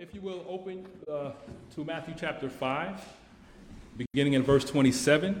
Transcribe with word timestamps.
if 0.00 0.14
you 0.14 0.20
will, 0.22 0.46
open 0.48 0.86
uh, 1.12 1.30
to 1.74 1.84
Matthew 1.84 2.14
chapter 2.18 2.48
5, 2.48 3.06
beginning 3.98 4.32
in 4.32 4.42
verse 4.42 4.64
27. 4.64 5.38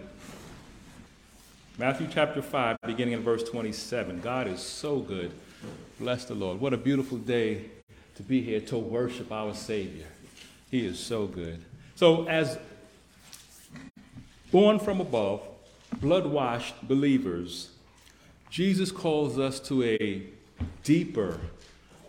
Matthew 1.78 2.06
chapter 2.12 2.42
5, 2.42 2.76
beginning 2.84 3.14
in 3.14 3.22
verse 3.22 3.42
27. 3.42 4.20
God 4.20 4.46
is 4.46 4.60
so 4.60 4.98
good. 4.98 5.32
Bless 5.98 6.26
the 6.26 6.34
Lord. 6.34 6.60
What 6.60 6.74
a 6.74 6.76
beautiful 6.76 7.16
day 7.16 7.70
to 8.16 8.22
be 8.22 8.42
here 8.42 8.60
to 8.60 8.76
worship 8.76 9.32
our 9.32 9.54
Savior. 9.54 10.08
He 10.70 10.84
is 10.84 10.98
so 10.98 11.26
good. 11.26 11.64
So, 11.94 12.28
as 12.28 12.58
born 14.52 14.78
from 14.78 15.00
above, 15.00 15.40
blood 16.02 16.26
washed 16.26 16.86
believers, 16.86 17.70
Jesus 18.50 18.92
calls 18.92 19.38
us 19.38 19.58
to 19.60 19.82
a 19.84 20.26
deeper, 20.84 21.40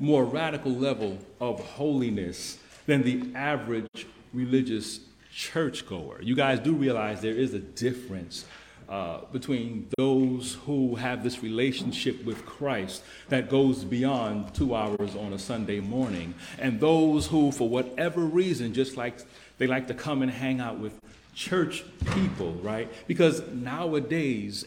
more 0.02 0.26
radical 0.26 0.72
level 0.72 1.20
of 1.40 1.60
holiness 1.60 2.58
than 2.88 3.04
the 3.04 3.24
average 3.36 4.08
religious 4.34 5.00
churchgoer. 5.32 6.20
You 6.22 6.36
guys 6.36 6.60
do 6.60 6.74
realize 6.74 7.22
there 7.22 7.36
is 7.36 7.54
a 7.54 7.60
difference 7.60 8.46
uh, 8.90 9.20
between 9.32 9.88
those 9.98 10.58
who 10.66 10.96
have 10.96 11.24
this 11.24 11.44
relationship 11.44 12.26
with 12.26 12.46
Christ 12.46 13.04
that 13.30 13.50
goes 13.50 13.86
beyond 13.86 14.54
two 14.56 14.76
hours 14.76 15.16
on 15.16 15.34
a 15.34 15.40
Sunday 15.40 15.80
morning, 15.80 16.34
and 16.58 16.80
those 16.80 17.28
who, 17.28 17.52
for 17.52 17.70
whatever 17.70 18.22
reason, 18.22 18.74
just 18.74 18.98
like 18.98 19.20
they 19.60 19.68
like 19.68 19.88
to 19.88 19.94
come 19.94 20.24
and 20.24 20.32
hang 20.32 20.60
out 20.60 20.80
with 20.80 21.00
church 21.36 21.86
people, 22.14 22.54
right? 22.56 22.92
Because 23.08 23.48
nowadays, 23.54 24.66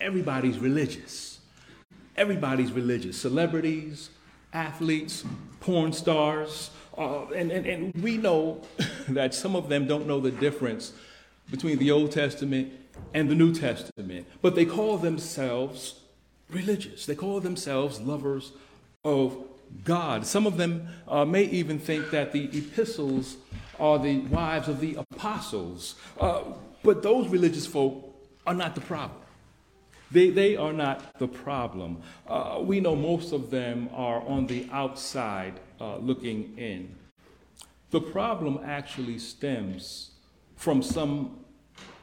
everybody's 0.00 0.58
religious. 0.58 1.40
Everybody's 2.16 2.72
religious. 2.72 3.18
Celebrities, 3.20 4.08
athletes, 4.56 5.24
porn 5.60 5.92
stars, 5.92 6.70
uh, 6.96 7.26
and, 7.26 7.52
and, 7.52 7.66
and 7.66 7.94
we 8.02 8.16
know 8.16 8.62
that 9.08 9.34
some 9.34 9.54
of 9.54 9.68
them 9.68 9.86
don't 9.86 10.06
know 10.06 10.18
the 10.18 10.30
difference 10.30 10.92
between 11.50 11.78
the 11.78 11.90
Old 11.90 12.10
Testament 12.10 12.72
and 13.12 13.28
the 13.28 13.34
New 13.34 13.54
Testament, 13.54 14.26
but 14.40 14.54
they 14.54 14.64
call 14.64 14.96
themselves 14.96 16.00
religious. 16.50 17.06
They 17.06 17.14
call 17.14 17.40
themselves 17.40 18.00
lovers 18.00 18.52
of 19.04 19.36
God. 19.84 20.26
Some 20.26 20.46
of 20.46 20.56
them 20.56 20.88
uh, 21.06 21.24
may 21.24 21.44
even 21.44 21.78
think 21.78 22.10
that 22.10 22.32
the 22.32 22.44
epistles 22.56 23.36
are 23.78 23.98
the 23.98 24.20
wives 24.20 24.68
of 24.68 24.80
the 24.80 24.94
apostles, 24.94 25.96
uh, 26.18 26.42
but 26.82 27.02
those 27.02 27.28
religious 27.28 27.66
folk 27.66 28.02
are 28.46 28.54
not 28.54 28.74
the 28.74 28.80
problem. 28.80 29.20
They, 30.10 30.30
they 30.30 30.56
are 30.56 30.72
not 30.72 31.18
the 31.18 31.26
problem. 31.26 32.02
Uh, 32.26 32.60
we 32.62 32.80
know 32.80 32.94
most 32.94 33.32
of 33.32 33.50
them 33.50 33.88
are 33.92 34.20
on 34.22 34.46
the 34.46 34.68
outside 34.72 35.54
uh, 35.80 35.96
looking 35.96 36.56
in. 36.56 36.94
The 37.90 38.00
problem 38.00 38.60
actually 38.64 39.18
stems 39.18 40.12
from 40.56 40.82
some 40.82 41.44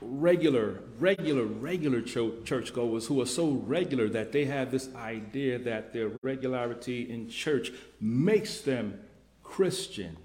regular, 0.02 0.82
regular, 1.00 1.46
regular 1.46 2.02
churchgoers 2.02 3.08
who 3.08 3.22
are 3.22 3.26
so 3.26 3.52
regular 3.52 4.10
that 4.10 4.32
they 4.32 4.46
have 4.46 4.72
this 4.72 4.90
idea 4.96 5.58
that 5.60 5.94
their 5.94 6.12
regularity 6.22 7.10
in 7.10 7.30
church 7.30 7.72
makes 8.02 8.62
them 8.62 9.00
Christians. 9.44 10.18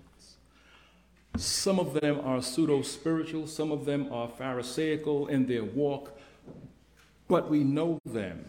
Some 1.36 1.78
of 1.78 1.94
them 1.94 2.20
are 2.24 2.42
pseudo 2.42 2.82
spiritual, 2.82 3.46
some 3.46 3.70
of 3.70 3.84
them 3.84 4.12
are 4.12 4.28
Pharisaical 4.28 5.28
in 5.28 5.46
their 5.46 5.62
walk 5.62 6.17
but 7.28 7.50
we 7.50 7.62
know 7.62 8.00
them. 8.04 8.44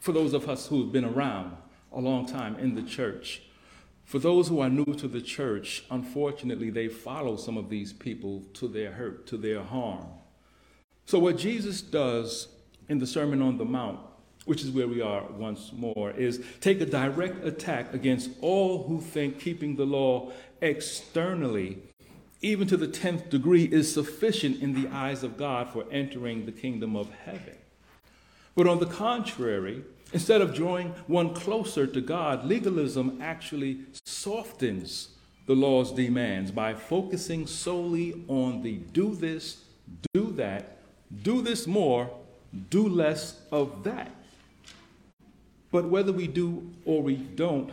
For 0.00 0.12
those 0.12 0.32
of 0.32 0.48
us 0.48 0.68
who 0.68 0.82
have 0.82 0.92
been 0.92 1.04
around 1.04 1.56
a 1.92 2.00
long 2.00 2.26
time 2.26 2.56
in 2.58 2.74
the 2.74 2.82
church, 2.82 3.42
for 4.04 4.20
those 4.20 4.46
who 4.46 4.60
are 4.60 4.70
new 4.70 4.94
to 4.94 5.08
the 5.08 5.20
church, 5.20 5.84
unfortunately, 5.90 6.70
they 6.70 6.86
follow 6.86 7.36
some 7.36 7.56
of 7.56 7.68
these 7.68 7.92
people 7.92 8.44
to 8.54 8.68
their 8.68 8.92
hurt, 8.92 9.26
to 9.26 9.36
their 9.36 9.64
harm. 9.64 10.06
So, 11.06 11.18
what 11.18 11.36
Jesus 11.36 11.82
does 11.82 12.48
in 12.88 13.00
the 13.00 13.06
Sermon 13.06 13.42
on 13.42 13.58
the 13.58 13.64
Mount, 13.64 13.98
which 14.44 14.62
is 14.62 14.70
where 14.70 14.86
we 14.86 15.00
are 15.00 15.24
once 15.32 15.72
more, 15.72 16.12
is 16.12 16.44
take 16.60 16.80
a 16.80 16.86
direct 16.86 17.44
attack 17.44 17.92
against 17.92 18.30
all 18.40 18.84
who 18.84 19.00
think 19.00 19.40
keeping 19.40 19.74
the 19.74 19.84
law 19.84 20.30
externally, 20.60 21.78
even 22.42 22.68
to 22.68 22.76
the 22.76 22.86
10th 22.86 23.28
degree, 23.28 23.64
is 23.64 23.92
sufficient 23.92 24.62
in 24.62 24.80
the 24.80 24.88
eyes 24.94 25.24
of 25.24 25.36
God 25.36 25.70
for 25.70 25.84
entering 25.90 26.46
the 26.46 26.52
kingdom 26.52 26.94
of 26.94 27.10
heaven. 27.24 27.56
But 28.56 28.66
on 28.66 28.80
the 28.80 28.86
contrary, 28.86 29.84
instead 30.12 30.40
of 30.40 30.54
drawing 30.54 30.88
one 31.06 31.34
closer 31.34 31.86
to 31.86 32.00
God, 32.00 32.44
legalism 32.44 33.18
actually 33.22 33.80
softens 34.04 35.10
the 35.46 35.54
law's 35.54 35.92
demands 35.92 36.50
by 36.50 36.74
focusing 36.74 37.46
solely 37.46 38.24
on 38.26 38.62
the 38.62 38.76
do 38.76 39.14
this, 39.14 39.62
do 40.12 40.32
that, 40.32 40.78
do 41.22 41.42
this 41.42 41.66
more, 41.66 42.10
do 42.70 42.88
less 42.88 43.40
of 43.52 43.84
that. 43.84 44.10
But 45.70 45.88
whether 45.88 46.12
we 46.12 46.26
do 46.26 46.68
or 46.84 47.02
we 47.02 47.16
don't, 47.16 47.70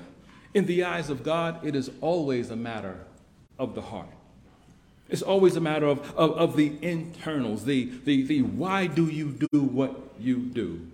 in 0.53 0.65
the 0.65 0.83
eyes 0.83 1.09
of 1.09 1.23
God, 1.23 1.65
it 1.65 1.75
is 1.75 1.89
always 2.01 2.51
a 2.51 2.55
matter 2.55 2.99
of 3.57 3.73
the 3.73 3.81
heart. 3.81 4.09
It's 5.13 5.21
always 5.21 5.55
a 5.55 5.61
matter 5.61 5.85
of, 5.85 5.99
of, 6.17 6.31
of 6.31 6.55
the 6.55 6.73
internals, 6.81 7.65
the, 7.65 7.91
the, 8.03 8.23
the 8.23 8.41
why 8.41 8.87
do 8.87 9.05
you 9.05 9.29
do 9.51 9.61
what 9.61 10.15
you 10.19 10.37
do. 10.37 10.87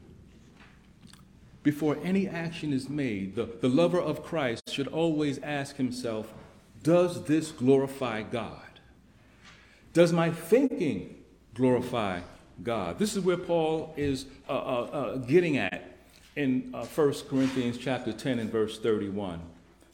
Before 1.63 1.97
any 2.03 2.27
action 2.27 2.73
is 2.73 2.89
made, 2.89 3.37
the, 3.37 3.45
the 3.45 3.69
lover 3.69 4.01
of 4.01 4.21
Christ 4.21 4.69
should 4.69 4.89
always 4.89 5.39
ask 5.39 5.77
himself, 5.77 6.33
Does 6.83 7.23
this 7.23 7.51
glorify 7.51 8.23
God? 8.23 8.81
Does 9.93 10.11
my 10.11 10.31
thinking 10.31 11.23
glorify 11.53 12.19
God? 12.61 12.99
This 12.99 13.15
is 13.15 13.23
where 13.23 13.37
Paul 13.37 13.93
is 13.95 14.25
uh, 14.49 14.51
uh, 14.51 14.89
uh, 14.91 15.15
getting 15.15 15.55
at 15.55 15.95
in 16.35 16.71
uh, 16.73 16.83
1 16.83 17.13
Corinthians 17.29 17.77
chapter 17.77 18.11
10 18.11 18.39
and 18.39 18.51
verse 18.51 18.79
31. 18.79 19.39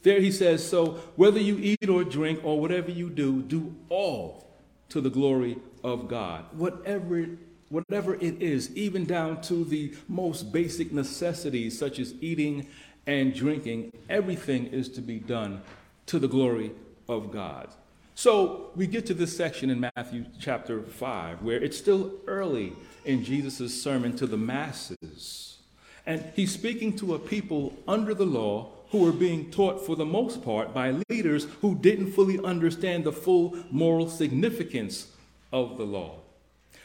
There 0.06 0.20
he 0.20 0.30
says, 0.30 0.64
So 0.64 1.00
whether 1.16 1.40
you 1.40 1.58
eat 1.58 1.88
or 1.88 2.04
drink 2.04 2.38
or 2.44 2.60
whatever 2.60 2.92
you 2.92 3.10
do, 3.10 3.42
do 3.42 3.74
all 3.88 4.46
to 4.90 5.00
the 5.00 5.10
glory 5.10 5.58
of 5.82 6.06
God. 6.06 6.44
Whatever, 6.52 7.26
whatever 7.70 8.14
it 8.14 8.40
is, 8.40 8.70
even 8.76 9.04
down 9.04 9.40
to 9.42 9.64
the 9.64 9.96
most 10.06 10.52
basic 10.52 10.92
necessities 10.92 11.76
such 11.76 11.98
as 11.98 12.14
eating 12.20 12.68
and 13.08 13.34
drinking, 13.34 13.90
everything 14.08 14.66
is 14.66 14.88
to 14.90 15.00
be 15.00 15.18
done 15.18 15.60
to 16.06 16.20
the 16.20 16.28
glory 16.28 16.70
of 17.08 17.32
God. 17.32 17.66
So 18.14 18.70
we 18.76 18.86
get 18.86 19.06
to 19.06 19.14
this 19.14 19.36
section 19.36 19.70
in 19.70 19.90
Matthew 19.96 20.26
chapter 20.38 20.82
5 20.82 21.42
where 21.42 21.60
it's 21.60 21.76
still 21.76 22.12
early 22.28 22.74
in 23.04 23.24
Jesus' 23.24 23.82
sermon 23.82 24.14
to 24.18 24.28
the 24.28 24.36
masses. 24.36 25.58
And 26.06 26.24
he's 26.36 26.52
speaking 26.52 26.96
to 26.98 27.16
a 27.16 27.18
people 27.18 27.76
under 27.88 28.14
the 28.14 28.24
law 28.24 28.75
who 28.96 29.04
were 29.04 29.12
being 29.12 29.50
taught 29.50 29.84
for 29.84 29.94
the 29.94 30.06
most 30.06 30.42
part 30.42 30.72
by 30.72 30.90
leaders 31.10 31.46
who 31.60 31.74
didn't 31.74 32.12
fully 32.12 32.42
understand 32.42 33.04
the 33.04 33.12
full 33.12 33.54
moral 33.70 34.08
significance 34.08 35.08
of 35.52 35.76
the 35.76 35.84
law. 35.84 36.14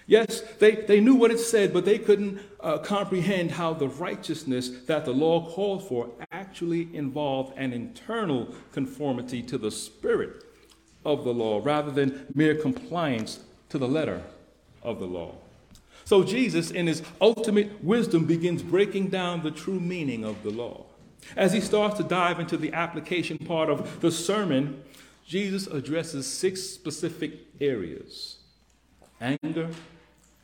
Yes, 0.07 0.41
they, 0.59 0.75
they 0.75 0.99
knew 0.99 1.15
what 1.15 1.31
it 1.31 1.39
said, 1.39 1.71
but 1.71 1.85
they 1.85 1.97
couldn't 1.97 2.41
uh, 2.59 2.79
comprehend 2.79 3.51
how 3.51 3.73
the 3.73 3.87
righteousness 3.87 4.69
that 4.87 5.05
the 5.05 5.13
law 5.13 5.49
called 5.51 5.87
for 5.87 6.09
actually 6.33 6.93
involved 6.93 7.57
an 7.57 7.71
internal 7.71 8.53
conformity 8.73 9.41
to 9.43 9.57
the 9.57 9.71
spirit 9.71 10.43
of 11.05 11.23
the 11.23 11.33
law 11.33 11.61
rather 11.63 11.91
than 11.91 12.27
mere 12.35 12.55
compliance 12.55 13.39
to 13.69 13.77
the 13.77 13.87
letter 13.87 14.21
of 14.83 14.99
the 14.99 15.07
law. 15.07 15.33
So 16.03 16.25
Jesus, 16.25 16.71
in 16.71 16.87
his 16.87 17.03
ultimate 17.21 17.81
wisdom, 17.81 18.25
begins 18.25 18.63
breaking 18.63 19.07
down 19.07 19.43
the 19.43 19.51
true 19.51 19.79
meaning 19.79 20.25
of 20.25 20.43
the 20.43 20.49
law. 20.49 20.83
As 21.35 21.53
he 21.53 21.61
starts 21.61 21.97
to 21.97 22.03
dive 22.03 22.39
into 22.39 22.57
the 22.57 22.73
application 22.73 23.37
part 23.37 23.69
of 23.69 24.01
the 24.01 24.11
sermon, 24.11 24.83
Jesus 25.25 25.67
addresses 25.67 26.27
six 26.27 26.61
specific 26.61 27.39
areas 27.59 28.37
anger, 29.21 29.69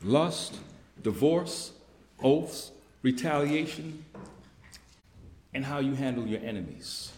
lust, 0.02 0.58
divorce, 1.02 1.72
oaths, 2.22 2.70
retaliation, 3.02 4.04
and 5.52 5.64
how 5.64 5.80
you 5.80 5.94
handle 5.94 6.26
your 6.26 6.40
enemies. 6.40 7.12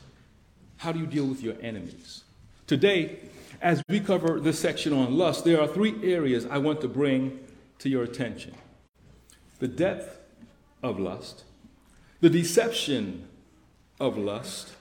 How 0.78 0.92
do 0.92 0.98
you 0.98 1.06
deal 1.06 1.26
with 1.26 1.42
your 1.42 1.56
enemies? 1.60 2.24
Today, 2.66 3.18
as 3.60 3.82
we 3.88 4.00
cover 4.00 4.40
this 4.40 4.58
section 4.58 4.92
on 4.92 5.18
lust, 5.18 5.44
there 5.44 5.60
are 5.60 5.66
three 5.66 5.94
areas 6.02 6.46
I 6.46 6.58
want 6.58 6.80
to 6.80 6.88
bring 6.88 7.40
to 7.80 7.88
your 7.88 8.02
attention 8.02 8.54
the 9.58 9.68
depth 9.68 10.18
of 10.82 10.98
lust, 10.98 11.44
the 12.20 12.30
deception 12.30 13.28
of 14.00 14.16
lust, 14.16 14.72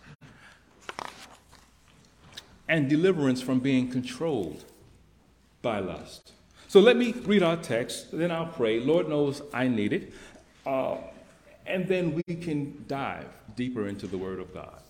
and 2.68 2.90
deliverance 2.90 3.42
from 3.42 3.60
being 3.60 3.90
controlled 3.90 4.64
by 5.62 5.80
lust. 5.80 6.32
So 6.68 6.80
let 6.80 6.98
me 6.98 7.12
read 7.12 7.44
our 7.44 7.58
text, 7.58 8.12
then 8.12 8.32
I'll 8.32 8.46
pray. 8.46 8.80
Lord 8.80 9.10
knows 9.10 9.42
I 9.54 9.68
need 9.68 9.92
it. 9.92 10.14
Uh, 10.66 10.98
and 11.66 11.88
then 11.88 12.14
we 12.14 12.36
can 12.36 12.86
dive 12.88 13.28
deeper 13.56 13.88
into 13.88 14.08
the 14.08 14.18
Word 14.18 14.40
of 14.40 14.54
God. 14.54 14.82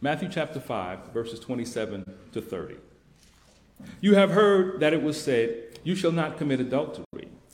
Matthew 0.00 0.28
chapter 0.30 0.60
5, 0.60 1.12
verses 1.12 1.40
27 1.40 2.04
to 2.32 2.40
30. 2.42 2.76
You 4.00 4.14
have 4.14 4.30
heard 4.30 4.80
that 4.80 4.92
it 4.92 5.02
was 5.02 5.20
said, 5.20 5.78
You 5.82 5.94
shall 5.94 6.12
not 6.12 6.36
commit 6.36 6.60
adultery. 6.60 7.28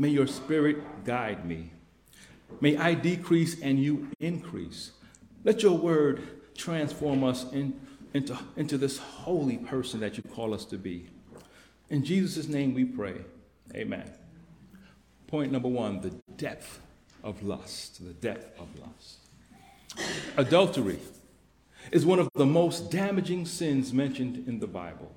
may 0.00 0.08
your 0.08 0.26
spirit 0.26 1.04
guide 1.04 1.44
me. 1.44 1.70
May 2.62 2.74
I 2.78 2.94
decrease 2.94 3.60
and 3.60 3.78
you 3.78 4.08
increase. 4.18 4.92
Let 5.44 5.62
your 5.62 5.76
word 5.76 6.22
transform 6.56 7.22
us 7.22 7.44
in, 7.52 7.78
into, 8.14 8.36
into 8.56 8.78
this 8.78 8.96
holy 8.96 9.58
person 9.58 10.00
that 10.00 10.16
you 10.16 10.22
call 10.22 10.54
us 10.54 10.64
to 10.66 10.78
be. 10.78 11.10
In 11.90 12.02
Jesus' 12.02 12.48
name 12.48 12.72
we 12.72 12.86
pray. 12.86 13.16
Amen. 13.74 14.10
Point 15.26 15.52
number 15.52 15.68
one 15.68 16.00
the 16.00 16.14
depth 16.38 16.80
of 17.22 17.42
lust. 17.42 18.02
The 18.02 18.14
depth 18.14 18.58
of 18.58 18.68
lust. 18.80 19.18
Adultery 20.38 20.98
is 21.92 22.06
one 22.06 22.18
of 22.18 22.30
the 22.34 22.46
most 22.46 22.90
damaging 22.90 23.44
sins 23.44 23.92
mentioned 23.92 24.48
in 24.48 24.60
the 24.60 24.66
Bible. 24.66 25.12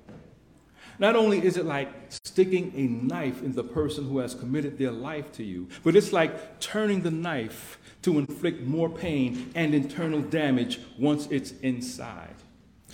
Not 0.98 1.16
only 1.16 1.44
is 1.44 1.56
it 1.56 1.64
like 1.64 1.88
sticking 2.08 2.72
a 2.76 2.82
knife 2.82 3.42
in 3.42 3.52
the 3.54 3.64
person 3.64 4.08
who 4.08 4.18
has 4.18 4.34
committed 4.34 4.78
their 4.78 4.92
life 4.92 5.32
to 5.32 5.44
you, 5.44 5.68
but 5.82 5.96
it's 5.96 6.12
like 6.12 6.60
turning 6.60 7.02
the 7.02 7.10
knife 7.10 7.78
to 8.02 8.18
inflict 8.18 8.62
more 8.62 8.88
pain 8.88 9.50
and 9.54 9.74
internal 9.74 10.20
damage 10.20 10.80
once 10.98 11.26
it's 11.30 11.52
inside. 11.62 12.34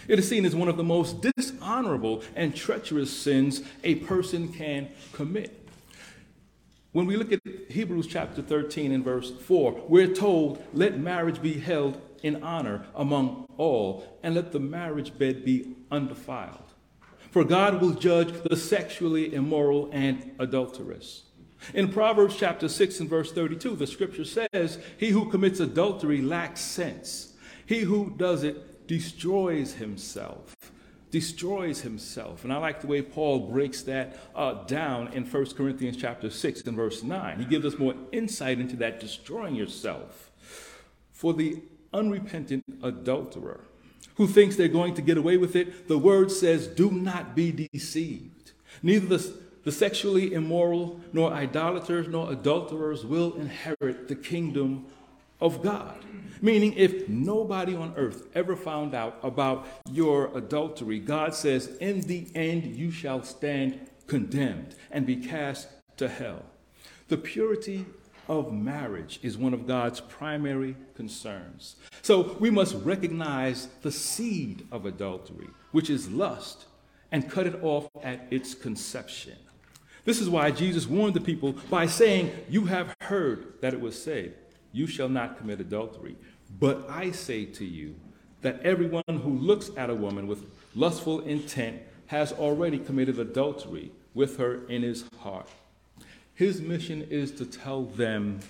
It 0.08 0.18
is 0.18 0.28
seen 0.28 0.44
as 0.44 0.56
one 0.56 0.68
of 0.68 0.76
the 0.76 0.84
most 0.84 1.20
dishonorable 1.20 2.22
and 2.34 2.56
treacherous 2.56 3.14
sins 3.14 3.62
a 3.84 3.96
person 3.96 4.52
can 4.52 4.88
commit. 5.12 5.56
When 6.92 7.06
we 7.06 7.16
look 7.16 7.30
at 7.32 7.40
Hebrews 7.68 8.08
chapter 8.08 8.42
13 8.42 8.90
and 8.92 9.04
verse 9.04 9.30
4, 9.30 9.84
we're 9.88 10.12
told, 10.12 10.64
Let 10.72 10.98
marriage 10.98 11.40
be 11.40 11.54
held 11.54 12.00
in 12.22 12.42
honor 12.42 12.86
among 12.96 13.46
all, 13.56 14.18
and 14.22 14.34
let 14.34 14.52
the 14.52 14.58
marriage 14.58 15.16
bed 15.16 15.44
be 15.44 15.76
undefiled. 15.90 16.69
For 17.30 17.44
God 17.44 17.80
will 17.80 17.92
judge 17.92 18.32
the 18.42 18.56
sexually 18.56 19.32
immoral 19.32 19.88
and 19.92 20.32
adulterous. 20.38 21.22
In 21.74 21.92
Proverbs 21.92 22.36
chapter 22.36 22.68
6 22.68 23.00
and 23.00 23.08
verse 23.08 23.32
32, 23.32 23.76
the 23.76 23.86
scripture 23.86 24.24
says, 24.24 24.78
He 24.96 25.10
who 25.10 25.30
commits 25.30 25.60
adultery 25.60 26.22
lacks 26.22 26.60
sense. 26.60 27.34
He 27.66 27.80
who 27.80 28.14
does 28.16 28.42
it 28.42 28.88
destroys 28.88 29.74
himself. 29.74 30.56
Destroys 31.12 31.82
himself. 31.82 32.42
And 32.42 32.52
I 32.52 32.56
like 32.56 32.80
the 32.80 32.86
way 32.86 33.02
Paul 33.02 33.50
breaks 33.50 33.82
that 33.82 34.16
uh, 34.34 34.64
down 34.64 35.12
in 35.12 35.24
1 35.24 35.46
Corinthians 35.54 35.96
chapter 35.96 36.30
6 36.30 36.62
and 36.62 36.76
verse 36.76 37.02
9. 37.02 37.38
He 37.38 37.44
gives 37.44 37.66
us 37.66 37.78
more 37.78 37.94
insight 38.10 38.58
into 38.58 38.76
that 38.76 38.98
destroying 38.98 39.54
yourself. 39.54 40.32
For 41.12 41.34
the 41.34 41.62
unrepentant 41.92 42.64
adulterer 42.82 43.64
who 44.20 44.26
thinks 44.26 44.54
they're 44.54 44.68
going 44.68 44.92
to 44.92 45.00
get 45.00 45.16
away 45.16 45.38
with 45.38 45.56
it, 45.56 45.88
the 45.88 45.96
word 45.96 46.30
says, 46.30 46.66
Do 46.66 46.90
not 46.90 47.34
be 47.34 47.70
deceived. 47.72 48.52
Neither 48.82 49.16
the, 49.16 49.32
the 49.64 49.72
sexually 49.72 50.34
immoral, 50.34 51.00
nor 51.14 51.32
idolaters, 51.32 52.06
nor 52.06 52.30
adulterers 52.30 53.02
will 53.06 53.32
inherit 53.36 54.08
the 54.08 54.14
kingdom 54.14 54.84
of 55.40 55.62
God. 55.62 56.04
Meaning, 56.42 56.74
if 56.74 57.08
nobody 57.08 57.74
on 57.74 57.94
earth 57.96 58.26
ever 58.34 58.56
found 58.56 58.94
out 58.94 59.18
about 59.22 59.66
your 59.90 60.36
adultery, 60.36 60.98
God 60.98 61.34
says, 61.34 61.68
In 61.80 62.02
the 62.02 62.26
end, 62.34 62.76
you 62.76 62.90
shall 62.90 63.22
stand 63.22 63.88
condemned 64.06 64.74
and 64.90 65.06
be 65.06 65.16
cast 65.16 65.66
to 65.96 66.08
hell. 66.08 66.44
The 67.08 67.16
purity 67.16 67.86
of 68.30 68.52
marriage 68.52 69.18
is 69.24 69.36
one 69.36 69.52
of 69.52 69.66
God's 69.66 70.00
primary 70.00 70.76
concerns. 70.94 71.74
So 72.00 72.36
we 72.38 72.48
must 72.48 72.76
recognize 72.76 73.66
the 73.82 73.90
seed 73.90 74.68
of 74.70 74.86
adultery, 74.86 75.48
which 75.72 75.90
is 75.90 76.08
lust, 76.08 76.66
and 77.10 77.28
cut 77.28 77.48
it 77.48 77.60
off 77.60 77.88
at 78.04 78.28
its 78.30 78.54
conception. 78.54 79.36
This 80.04 80.20
is 80.20 80.30
why 80.30 80.52
Jesus 80.52 80.86
warned 80.86 81.14
the 81.14 81.20
people 81.20 81.54
by 81.68 81.86
saying, 81.86 82.30
You 82.48 82.66
have 82.66 82.94
heard 83.00 83.60
that 83.62 83.74
it 83.74 83.80
was 83.80 84.00
said, 84.00 84.34
You 84.72 84.86
shall 84.86 85.08
not 85.08 85.36
commit 85.36 85.60
adultery. 85.60 86.14
But 86.60 86.88
I 86.88 87.10
say 87.10 87.46
to 87.46 87.64
you 87.64 87.96
that 88.42 88.60
everyone 88.62 89.02
who 89.08 89.38
looks 89.38 89.72
at 89.76 89.90
a 89.90 89.94
woman 89.94 90.28
with 90.28 90.44
lustful 90.76 91.20
intent 91.22 91.82
has 92.06 92.32
already 92.32 92.78
committed 92.78 93.18
adultery 93.18 93.90
with 94.14 94.38
her 94.38 94.64
in 94.68 94.82
his 94.82 95.04
heart. 95.18 95.48
His 96.40 96.62
mission 96.62 97.06
is 97.10 97.32
to 97.32 97.44
tell 97.44 97.82
them 97.82 98.40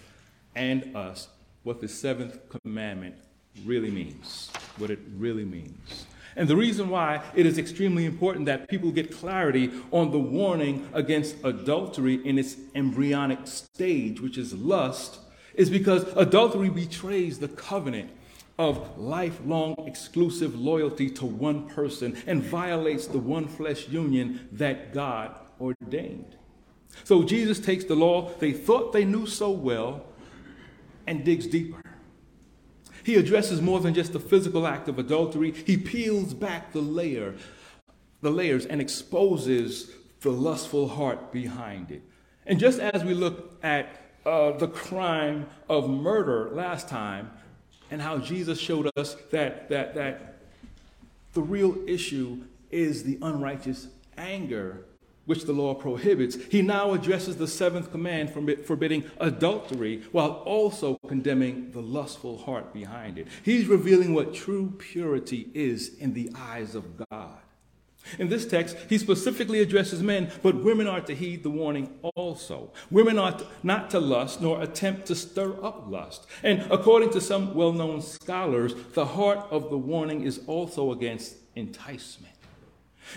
and 0.54 0.94
us 0.94 1.26
what 1.64 1.80
the 1.80 1.88
seventh 1.88 2.38
commandment 2.48 3.16
really 3.64 3.90
means, 3.90 4.48
what 4.78 4.92
it 4.92 5.00
really 5.16 5.44
means. 5.44 6.06
And 6.36 6.46
the 6.46 6.54
reason 6.54 6.88
why 6.88 7.20
it 7.34 7.46
is 7.46 7.58
extremely 7.58 8.04
important 8.04 8.46
that 8.46 8.68
people 8.68 8.92
get 8.92 9.10
clarity 9.10 9.72
on 9.90 10.12
the 10.12 10.20
warning 10.20 10.88
against 10.92 11.34
adultery 11.42 12.24
in 12.24 12.38
its 12.38 12.58
embryonic 12.76 13.48
stage, 13.48 14.20
which 14.20 14.38
is 14.38 14.54
lust, 14.54 15.18
is 15.54 15.68
because 15.68 16.04
adultery 16.14 16.70
betrays 16.70 17.40
the 17.40 17.48
covenant 17.48 18.12
of 18.56 19.00
lifelong 19.00 19.74
exclusive 19.88 20.54
loyalty 20.54 21.10
to 21.10 21.26
one 21.26 21.68
person 21.68 22.16
and 22.28 22.40
violates 22.40 23.08
the 23.08 23.18
one 23.18 23.48
flesh 23.48 23.88
union 23.88 24.48
that 24.52 24.94
God 24.94 25.36
ordained. 25.60 26.36
So 27.04 27.22
Jesus 27.22 27.60
takes 27.60 27.84
the 27.84 27.94
law 27.94 28.30
they 28.38 28.52
thought 28.52 28.92
they 28.92 29.04
knew 29.04 29.26
so 29.26 29.50
well 29.50 30.04
and 31.06 31.24
digs 31.24 31.46
deeper. 31.46 31.82
He 33.02 33.16
addresses 33.16 33.60
more 33.60 33.80
than 33.80 33.94
just 33.94 34.12
the 34.12 34.20
physical 34.20 34.66
act 34.66 34.88
of 34.88 34.98
adultery. 34.98 35.52
He 35.52 35.76
peels 35.76 36.34
back 36.34 36.72
the 36.72 36.80
layer, 36.80 37.34
the 38.20 38.30
layers 38.30 38.66
and 38.66 38.80
exposes 38.80 39.90
the 40.20 40.30
lustful 40.30 40.88
heart 40.88 41.32
behind 41.32 41.90
it. 41.90 42.02
And 42.46 42.58
just 42.58 42.78
as 42.78 43.04
we 43.04 43.14
look 43.14 43.58
at 43.62 44.12
uh, 44.26 44.52
the 44.52 44.68
crime 44.68 45.46
of 45.68 45.88
murder 45.88 46.50
last 46.50 46.88
time 46.88 47.30
and 47.90 48.02
how 48.02 48.18
Jesus 48.18 48.60
showed 48.60 48.90
us 48.96 49.16
that, 49.30 49.68
that, 49.70 49.94
that 49.94 50.36
the 51.32 51.42
real 51.42 51.76
issue 51.86 52.42
is 52.70 53.02
the 53.02 53.18
unrighteous 53.22 53.88
anger 54.16 54.84
which 55.26 55.44
the 55.44 55.52
law 55.52 55.74
prohibits, 55.74 56.36
he 56.50 56.62
now 56.62 56.92
addresses 56.92 57.36
the 57.36 57.46
seventh 57.46 57.90
command 57.90 58.30
forbidding 58.64 59.04
adultery 59.18 60.02
while 60.12 60.30
also 60.44 60.98
condemning 61.06 61.70
the 61.72 61.82
lustful 61.82 62.38
heart 62.38 62.72
behind 62.72 63.18
it. 63.18 63.28
He's 63.44 63.66
revealing 63.66 64.14
what 64.14 64.34
true 64.34 64.74
purity 64.78 65.48
is 65.54 65.96
in 65.98 66.14
the 66.14 66.30
eyes 66.34 66.74
of 66.74 66.84
God. 67.10 67.38
In 68.18 68.28
this 68.28 68.46
text, 68.46 68.76
he 68.88 68.98
specifically 68.98 69.60
addresses 69.60 70.02
men, 70.02 70.30
but 70.42 70.64
women 70.64 70.86
are 70.86 71.02
to 71.02 71.14
heed 71.14 71.42
the 71.42 71.50
warning 71.50 71.98
also. 72.14 72.72
Women 72.90 73.18
are 73.18 73.38
not 73.62 73.90
to 73.90 74.00
lust 74.00 74.40
nor 74.40 74.62
attempt 74.62 75.06
to 75.06 75.14
stir 75.14 75.62
up 75.62 75.84
lust. 75.88 76.26
And 76.42 76.62
according 76.70 77.10
to 77.10 77.20
some 77.20 77.54
well 77.54 77.72
known 77.72 78.00
scholars, 78.00 78.74
the 78.94 79.04
heart 79.04 79.46
of 79.50 79.70
the 79.70 79.78
warning 79.78 80.22
is 80.22 80.40
also 80.46 80.92
against 80.92 81.36
enticement. 81.54 82.29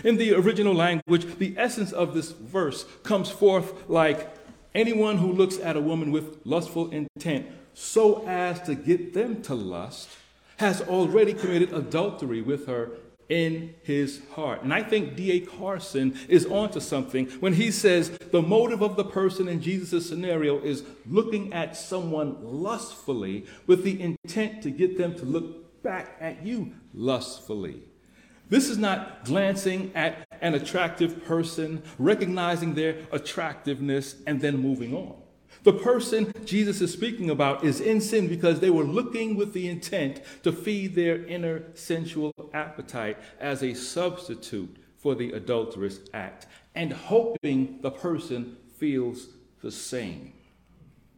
In 0.02 0.16
the 0.16 0.34
original 0.34 0.74
language, 0.74 1.38
the 1.38 1.54
essence 1.56 1.92
of 1.92 2.14
this 2.14 2.32
verse 2.32 2.84
comes 3.02 3.30
forth 3.30 3.88
like 3.88 4.34
anyone 4.74 5.18
who 5.18 5.32
looks 5.32 5.58
at 5.58 5.76
a 5.76 5.80
woman 5.80 6.10
with 6.10 6.38
lustful 6.44 6.90
intent 6.90 7.46
so 7.74 8.26
as 8.26 8.60
to 8.62 8.74
get 8.74 9.14
them 9.14 9.42
to 9.42 9.54
lust 9.54 10.08
has 10.56 10.80
already 10.82 11.34
committed 11.34 11.72
adultery 11.72 12.40
with 12.40 12.66
her 12.66 12.92
in 13.28 13.74
his 13.82 14.20
heart. 14.34 14.62
And 14.62 14.72
I 14.72 14.82
think 14.82 15.16
D.A. 15.16 15.40
Carson 15.40 16.16
is 16.28 16.46
onto 16.46 16.78
something 16.80 17.26
when 17.40 17.54
he 17.54 17.70
says 17.70 18.10
the 18.30 18.42
motive 18.42 18.82
of 18.82 18.96
the 18.96 19.04
person 19.04 19.48
in 19.48 19.60
Jesus' 19.60 20.08
scenario 20.08 20.60
is 20.60 20.84
looking 21.08 21.52
at 21.52 21.76
someone 21.76 22.36
lustfully 22.42 23.46
with 23.66 23.82
the 23.82 24.00
intent 24.00 24.62
to 24.62 24.70
get 24.70 24.98
them 24.98 25.14
to 25.16 25.24
look 25.24 25.82
back 25.82 26.16
at 26.20 26.44
you 26.44 26.72
lustfully. 26.92 27.82
This 28.54 28.68
is 28.68 28.78
not 28.78 29.24
glancing 29.24 29.90
at 29.96 30.28
an 30.40 30.54
attractive 30.54 31.24
person, 31.24 31.82
recognizing 31.98 32.74
their 32.74 32.98
attractiveness, 33.10 34.14
and 34.28 34.40
then 34.40 34.58
moving 34.58 34.94
on. 34.94 35.16
The 35.64 35.72
person 35.72 36.32
Jesus 36.44 36.80
is 36.80 36.92
speaking 36.92 37.30
about 37.30 37.64
is 37.64 37.80
in 37.80 38.00
sin 38.00 38.28
because 38.28 38.60
they 38.60 38.70
were 38.70 38.84
looking 38.84 39.34
with 39.34 39.54
the 39.54 39.68
intent 39.68 40.20
to 40.44 40.52
feed 40.52 40.94
their 40.94 41.26
inner 41.26 41.64
sensual 41.74 42.32
appetite 42.54 43.18
as 43.40 43.64
a 43.64 43.74
substitute 43.74 44.76
for 44.98 45.16
the 45.16 45.32
adulterous 45.32 45.98
act 46.14 46.46
and 46.76 46.92
hoping 46.92 47.80
the 47.82 47.90
person 47.90 48.56
feels 48.78 49.30
the 49.62 49.72
same. 49.72 50.33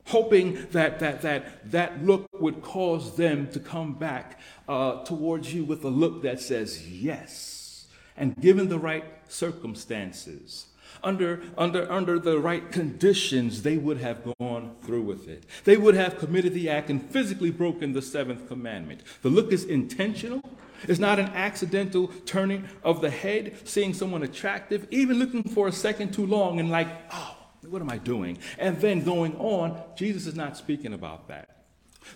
Hoping 0.07 0.67
that 0.71 1.01
that, 1.01 1.23
that, 1.23 1.71
that 1.71 2.05
look 2.05 2.29
would 2.33 2.63
cause 2.63 3.17
them 3.17 3.51
to 3.51 3.61
come 3.61 3.95
back 3.95 4.41
uh, 4.69 5.05
towards 5.05 5.53
you 5.53 5.65
with 5.65 5.85
a 5.85 5.89
look 5.89 6.23
that 6.23 6.41
says 6.41 6.89
yes. 6.89 7.87
And 8.17 8.35
given 8.41 8.69
the 8.69 8.79
right 8.79 9.05
circumstances, 9.29 10.67
under, 11.03 11.43
under, 11.59 11.91
under 11.91 12.19
the 12.19 12.39
right 12.39 12.71
conditions, 12.73 13.63
they 13.63 13.77
would 13.77 13.99
have 13.99 14.23
gone 14.39 14.77
through 14.83 15.03
with 15.03 15.29
it. 15.29 15.45
They 15.65 15.77
would 15.77 15.95
have 15.95 16.19
committed 16.19 16.55
the 16.55 16.71
act 16.71 16.91
and 16.91 17.03
physically 17.11 17.51
broken 17.51 17.93
the 17.93 18.03
seventh 18.03 18.49
commandment. 18.49 19.03
The 19.23 19.29
look 19.29 19.53
is 19.53 19.65
intentional. 19.65 20.43
It's 20.85 20.99
not 20.99 21.19
an 21.19 21.29
accidental 21.29 22.09
turning 22.27 22.69
of 22.83 23.01
the 23.01 23.11
head, 23.11 23.57
seeing 23.65 23.95
someone 23.95 24.23
attractive, 24.23 24.87
even 24.91 25.19
looking 25.19 25.43
for 25.43 25.69
a 25.69 25.73
second 25.73 26.13
too 26.13 26.27
long 26.27 26.61
and 26.61 26.71
like, 26.71 26.89
oh, 27.13 27.36
what 27.69 27.83
am 27.83 27.91
I 27.91 27.99
doing? 27.99 28.39
And 28.59 28.81
then 28.81 29.03
going 29.03 29.37
on, 29.37 29.81
Jesus 29.97 30.27
is 30.27 30.35
not 30.35 30.57
speaking 30.57 30.93
about 30.93 31.29
that. 31.29 31.57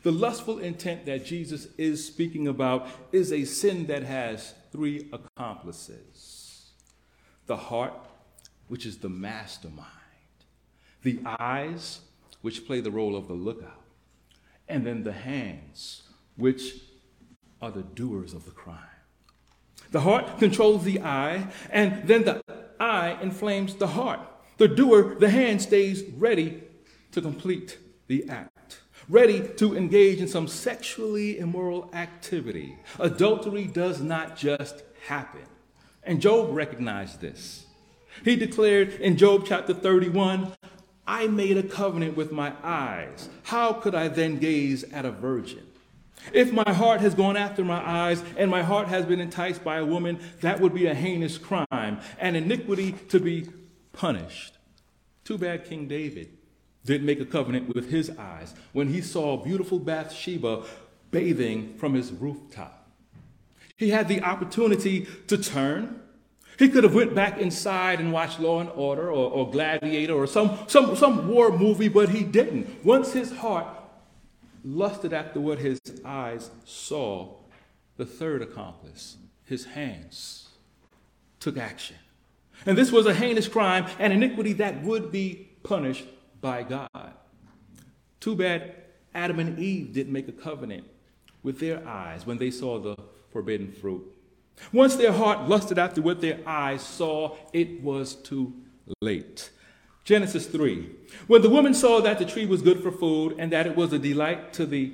The 0.03 0.13
lustful 0.13 0.59
intent 0.59 1.07
that 1.07 1.25
Jesus 1.25 1.67
is 1.77 2.07
speaking 2.07 2.47
about 2.47 2.87
is 3.13 3.33
a 3.33 3.45
sin 3.45 3.87
that 3.87 4.03
has 4.03 4.55
three 4.73 5.09
accomplices 5.13 6.37
the 7.47 7.57
heart, 7.57 7.95
which 8.69 8.87
is 8.87 8.99
the 8.99 9.09
mastermind, 9.09 9.89
the 11.03 11.19
eyes, 11.27 12.01
which 12.43 12.65
play 12.65 12.81
the 12.81 12.93
role 12.93 13.17
of 13.17 13.27
the 13.27 13.35
lookout, 13.35 13.83
and 14.69 14.87
then 14.87 15.03
the 15.03 15.13
hands, 15.13 16.03
which 16.37 16.77
are 17.61 17.73
the 17.73 17.83
doers 17.83 18.35
of 18.35 18.45
the 18.45 18.53
crime. 18.53 18.79
The 19.91 20.01
heart 20.01 20.39
controls 20.39 20.85
the 20.85 21.01
eye, 21.01 21.49
and 21.71 22.07
then 22.07 22.23
the 22.23 22.41
eye 22.79 23.19
inflames 23.21 23.75
the 23.75 23.89
heart. 23.89 24.21
The 24.61 24.69
doer, 24.69 25.15
the 25.19 25.31
hand, 25.31 25.63
stays 25.63 26.03
ready 26.19 26.63
to 27.13 27.23
complete 27.23 27.79
the 28.09 28.29
act, 28.29 28.81
ready 29.09 29.49
to 29.57 29.75
engage 29.75 30.21
in 30.21 30.29
some 30.29 30.49
sexually 30.49 31.39
immoral 31.39 31.89
activity. 31.95 32.77
Adultery 32.99 33.65
does 33.65 34.03
not 34.03 34.37
just 34.37 34.83
happen. 35.07 35.47
And 36.03 36.21
Job 36.21 36.55
recognized 36.55 37.23
this. 37.23 37.65
He 38.23 38.37
declared 38.37 38.91
in 39.01 39.17
Job 39.17 39.45
chapter 39.47 39.73
31 39.73 40.53
I 41.07 41.27
made 41.27 41.57
a 41.57 41.63
covenant 41.63 42.15
with 42.15 42.31
my 42.31 42.53
eyes. 42.63 43.31
How 43.45 43.73
could 43.73 43.95
I 43.95 44.09
then 44.09 44.41
gaze 44.41 44.85
at 44.93 45.07
a 45.07 45.11
virgin? 45.11 45.67
If 46.35 46.53
my 46.53 46.71
heart 46.71 47.01
has 47.01 47.15
gone 47.15 47.39
after 47.39 47.65
my 47.65 47.81
eyes 47.83 48.23
and 48.37 48.51
my 48.51 48.63
heart 48.63 48.89
has 48.89 49.07
been 49.07 49.21
enticed 49.23 49.65
by 49.65 49.79
a 49.79 49.87
woman, 49.87 50.21
that 50.43 50.61
would 50.61 50.75
be 50.75 50.85
a 50.85 50.95
heinous 50.95 51.39
crime 51.39 52.01
an 52.19 52.37
iniquity 52.37 52.93
to 53.09 53.19
be 53.19 53.49
punished. 54.01 54.57
Too 55.25 55.37
bad 55.37 55.67
King 55.67 55.87
David 55.87 56.31
didn't 56.87 57.07
make 57.07 57.21
a 57.21 57.27
covenant 57.27 57.75
with 57.75 57.91
his 57.91 58.09
eyes 58.19 58.55
when 58.73 58.89
he 58.89 59.03
saw 59.03 59.37
beautiful 59.37 59.79
Bathsheba 59.79 60.65
bathing 61.11 61.77
from 61.77 61.93
his 61.93 62.11
rooftop. 62.11 62.89
He 63.77 63.91
had 63.91 64.09
the 64.09 64.23
opportunity 64.23 65.07
to 65.27 65.37
turn. 65.37 66.01
He 66.59 66.71
could 66.71 66.83
have 66.83 66.95
went 66.95 67.15
back 67.15 67.37
inside 67.37 68.01
and 68.01 68.11
watched 68.11 68.41
Law 68.41 68.61
and 68.61 68.71
Order 68.71 69.09
or, 69.09 69.31
or 69.31 69.51
Gladiator 69.51 70.15
or 70.15 70.27
some, 70.27 70.59
some, 70.67 70.97
some 70.97 71.29
war 71.29 71.51
movie, 71.51 71.89
but 71.89 72.09
he 72.09 72.25
didn't. 72.25 72.83
Once 72.83 73.13
his 73.13 73.31
heart 73.31 73.69
lusted 74.65 75.13
after 75.13 75.41
what 75.41 75.59
his 75.59 75.79
eyes 76.07 76.51
saw, 76.65 77.35
the 77.99 78.07
third 78.07 78.41
accomplice, 78.41 79.19
his 79.45 79.67
hands, 79.67 80.49
took 81.39 81.59
action. 81.59 81.97
And 82.67 82.77
this 82.77 82.93
was 82.93 83.07
a 83.07 83.15
heinous 83.15 83.49
crime 83.49 83.87
and 83.99 84.13
iniquity 84.13 84.53
that 84.55 84.83
would 84.83 85.11
be 85.11 85.51
punished 85.63 86.07
by 86.41 86.63
God. 86.63 87.15
Too 88.21 88.35
bad 88.35 88.75
Adam 89.15 89.39
and 89.39 89.59
Eve 89.59 89.93
didn't 89.93 90.13
make 90.13 90.29
a 90.29 90.33
covenant 90.33 90.85
with 91.43 91.59
their 91.59 91.87
eyes 91.87 92.27
when 92.27 92.39
they 92.39 92.51
saw 92.51 92.79
the 92.79 92.97
forbidden 93.33 93.73
fruit. 93.73 94.05
Once 94.73 94.97
their 94.97 95.13
heart 95.13 95.49
lusted 95.49 95.79
after 95.79 96.03
what 96.03 96.21
their 96.21 96.39
eyes 96.47 96.83
saw, 96.83 97.37
it 97.53 97.83
was 97.83 98.15
too 98.15 98.53
late. 99.01 99.51
Genesis 100.05 100.47
3. 100.47 100.91
When 101.27 101.43
the 101.43 101.51
woman 101.51 101.73
saw 101.73 102.01
that 102.01 102.19
the 102.19 102.25
tree 102.25 102.47
was 102.47 102.63
good 102.63 102.83
for 102.83 102.93
food, 102.93 103.37
and 103.39 103.53
that 103.53 103.67
it 103.67 103.77
was 103.77 103.93
a 103.93 103.99
delight 103.99 104.53
to 104.55 104.67
the 104.67 104.93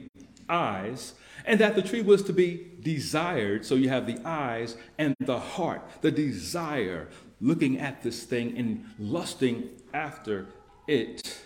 eyes, 0.48 1.14
and 1.44 1.60
that 1.60 1.74
the 1.74 1.82
tree 1.82 2.02
was 2.02 2.22
to 2.24 2.32
be 2.32 2.72
desired, 2.80 3.64
so 3.64 3.74
you 3.74 3.88
have 3.88 4.06
the 4.06 4.18
eyes 4.24 4.76
and 4.98 5.14
the 5.20 5.38
heart, 5.38 5.82
the 6.00 6.10
desire, 6.10 7.08
looking 7.40 7.78
at 7.78 8.02
this 8.02 8.24
thing 8.24 8.56
and 8.56 8.84
lusting 8.98 9.68
after 9.92 10.46
it. 10.86 11.38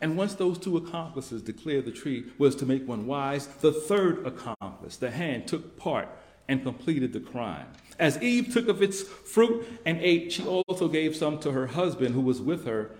And 0.00 0.16
once 0.16 0.34
those 0.34 0.58
two 0.58 0.76
accomplices 0.76 1.42
declared 1.42 1.84
the 1.84 1.92
tree 1.92 2.24
was 2.38 2.56
to 2.56 2.66
make 2.66 2.88
one 2.88 3.06
wise, 3.06 3.46
the 3.46 3.72
third 3.72 4.26
accomplice, 4.26 4.96
the 4.96 5.10
hand, 5.10 5.46
took 5.46 5.76
part 5.76 6.08
and 6.48 6.62
completed 6.62 7.12
the 7.12 7.20
crime. 7.20 7.66
As 7.98 8.20
Eve 8.22 8.52
took 8.52 8.68
of 8.68 8.82
its 8.82 9.02
fruit 9.02 9.66
and 9.84 9.98
ate, 10.00 10.32
she 10.32 10.44
also 10.44 10.88
gave 10.88 11.14
some 11.14 11.38
to 11.40 11.52
her 11.52 11.66
husband 11.66 12.14
who 12.14 12.22
was 12.22 12.40
with 12.40 12.64
her, 12.64 12.92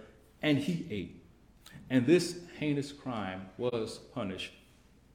and 0.43 0.59
he 0.59 0.87
ate. 0.91 1.25
And 1.89 2.07
this 2.07 2.39
heinous 2.59 2.93
crime 2.93 3.49
was 3.57 3.99
punished 4.15 4.53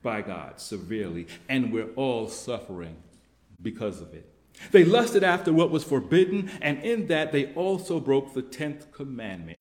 by 0.01 0.21
God 0.21 0.59
severely, 0.59 1.27
and 1.47 1.71
we're 1.71 1.91
all 1.95 2.27
suffering 2.27 2.97
because 3.61 4.01
of 4.01 4.13
it. 4.13 4.34
They 4.71 4.83
lusted 4.83 5.23
after 5.23 5.53
what 5.53 5.71
was 5.71 5.83
forbidden, 5.83 6.51
and 6.61 6.81
in 6.83 7.07
that 7.07 7.31
they 7.31 7.53
also 7.53 7.99
broke 7.99 8.33
the 8.33 8.43
10th 8.43 8.91
commandment 8.91 9.59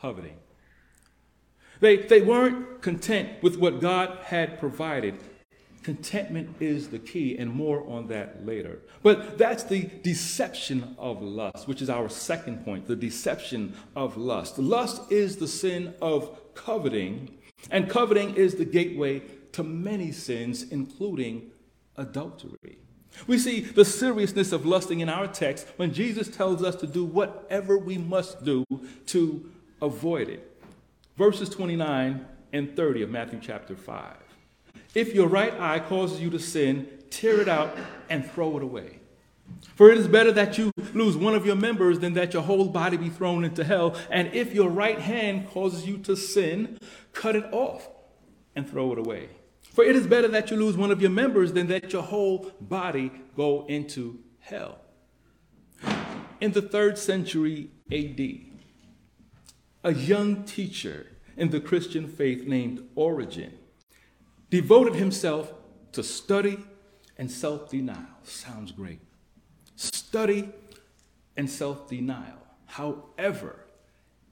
coveting. 0.00 0.36
They, 1.80 1.96
they 1.98 2.22
weren't 2.22 2.80
content 2.80 3.42
with 3.42 3.58
what 3.58 3.80
God 3.80 4.18
had 4.24 4.58
provided. 4.58 5.18
Contentment 5.82 6.56
is 6.58 6.88
the 6.88 6.98
key, 6.98 7.36
and 7.36 7.52
more 7.52 7.86
on 7.88 8.08
that 8.08 8.44
later. 8.44 8.80
But 9.02 9.38
that's 9.38 9.62
the 9.62 9.82
deception 10.02 10.96
of 10.98 11.22
lust, 11.22 11.68
which 11.68 11.82
is 11.82 11.90
our 11.90 12.08
second 12.08 12.64
point 12.64 12.86
the 12.86 12.96
deception 12.96 13.74
of 13.94 14.16
lust. 14.16 14.58
Lust 14.58 15.12
is 15.12 15.36
the 15.36 15.46
sin 15.46 15.94
of 16.00 16.54
coveting, 16.54 17.36
and 17.70 17.88
coveting 17.88 18.34
is 18.34 18.56
the 18.56 18.64
gateway 18.64 19.22
to 19.52 19.62
many 19.62 20.12
sins, 20.12 20.64
including 20.64 21.50
adultery. 21.96 22.78
We 23.26 23.38
see 23.38 23.60
the 23.60 23.84
seriousness 23.84 24.52
of 24.52 24.66
lusting 24.66 25.00
in 25.00 25.08
our 25.08 25.26
text 25.26 25.66
when 25.76 25.92
Jesus 25.92 26.28
tells 26.28 26.62
us 26.62 26.76
to 26.76 26.86
do 26.86 27.04
whatever 27.04 27.78
we 27.78 27.98
must 27.98 28.44
do 28.44 28.64
to 29.06 29.50
avoid 29.80 30.28
it. 30.28 30.62
Verses 31.16 31.48
29 31.48 32.26
and 32.52 32.76
30 32.76 33.02
of 33.02 33.10
Matthew 33.10 33.40
chapter 33.42 33.74
5. 33.74 34.16
If 34.94 35.14
your 35.14 35.28
right 35.28 35.52
eye 35.60 35.80
causes 35.80 36.20
you 36.20 36.30
to 36.30 36.38
sin, 36.38 36.88
tear 37.10 37.40
it 37.40 37.48
out 37.48 37.76
and 38.08 38.30
throw 38.30 38.56
it 38.56 38.62
away. 38.62 38.98
For 39.74 39.90
it 39.90 39.98
is 39.98 40.08
better 40.08 40.32
that 40.32 40.58
you 40.58 40.72
lose 40.94 41.16
one 41.16 41.34
of 41.34 41.46
your 41.46 41.56
members 41.56 41.98
than 41.98 42.14
that 42.14 42.32
your 42.32 42.42
whole 42.42 42.68
body 42.68 42.96
be 42.96 43.10
thrown 43.10 43.44
into 43.44 43.64
hell. 43.64 43.96
And 44.10 44.32
if 44.34 44.54
your 44.54 44.70
right 44.70 44.98
hand 44.98 45.48
causes 45.50 45.86
you 45.86 45.98
to 45.98 46.16
sin, 46.16 46.78
cut 47.12 47.36
it 47.36 47.44
off 47.52 47.88
and 48.54 48.68
throw 48.68 48.92
it 48.92 48.98
away. 48.98 49.28
For 49.76 49.84
it 49.84 49.94
is 49.94 50.06
better 50.06 50.28
that 50.28 50.50
you 50.50 50.56
lose 50.56 50.74
one 50.74 50.90
of 50.90 51.02
your 51.02 51.10
members 51.10 51.52
than 51.52 51.66
that 51.66 51.92
your 51.92 52.02
whole 52.02 52.50
body 52.62 53.12
go 53.36 53.66
into 53.66 54.20
hell. 54.40 54.78
In 56.40 56.52
the 56.52 56.62
third 56.62 56.96
century 56.96 57.68
AD, 57.92 58.20
a 59.84 59.92
young 59.92 60.44
teacher 60.44 61.08
in 61.36 61.50
the 61.50 61.60
Christian 61.60 62.08
faith 62.08 62.46
named 62.46 62.88
Origen 62.94 63.52
devoted 64.48 64.94
himself 64.94 65.52
to 65.92 66.02
study 66.02 66.56
and 67.18 67.30
self 67.30 67.68
denial. 67.68 68.16
Sounds 68.22 68.72
great. 68.72 69.00
Study 69.74 70.48
and 71.36 71.50
self 71.50 71.86
denial. 71.86 72.38
However, 72.64 73.66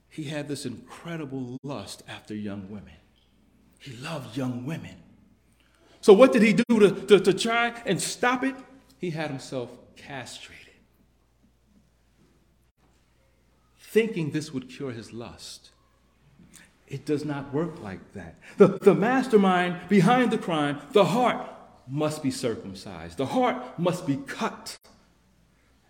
he 0.08 0.24
had 0.24 0.48
this 0.48 0.64
incredible 0.64 1.58
lust 1.62 2.02
after 2.08 2.34
young 2.34 2.70
women. 2.70 2.96
He 3.78 3.94
loved 3.98 4.38
young 4.38 4.64
women. 4.64 5.03
So, 6.04 6.12
what 6.12 6.34
did 6.34 6.42
he 6.42 6.52
do 6.52 6.64
to, 6.80 6.90
to, 7.06 7.18
to 7.18 7.32
try 7.32 7.72
and 7.86 7.98
stop 7.98 8.44
it? 8.44 8.54
He 8.98 9.08
had 9.08 9.30
himself 9.30 9.70
castrated, 9.96 10.74
thinking 13.80 14.30
this 14.30 14.52
would 14.52 14.68
cure 14.68 14.92
his 14.92 15.14
lust. 15.14 15.70
It 16.86 17.06
does 17.06 17.24
not 17.24 17.54
work 17.54 17.82
like 17.82 18.12
that. 18.12 18.36
The, 18.58 18.66
the 18.82 18.94
mastermind 18.94 19.88
behind 19.88 20.30
the 20.30 20.36
crime, 20.36 20.82
the 20.92 21.06
heart, 21.06 21.48
must 21.88 22.22
be 22.22 22.30
circumcised. 22.30 23.16
The 23.16 23.24
heart 23.24 23.78
must 23.78 24.06
be 24.06 24.16
cut. 24.16 24.76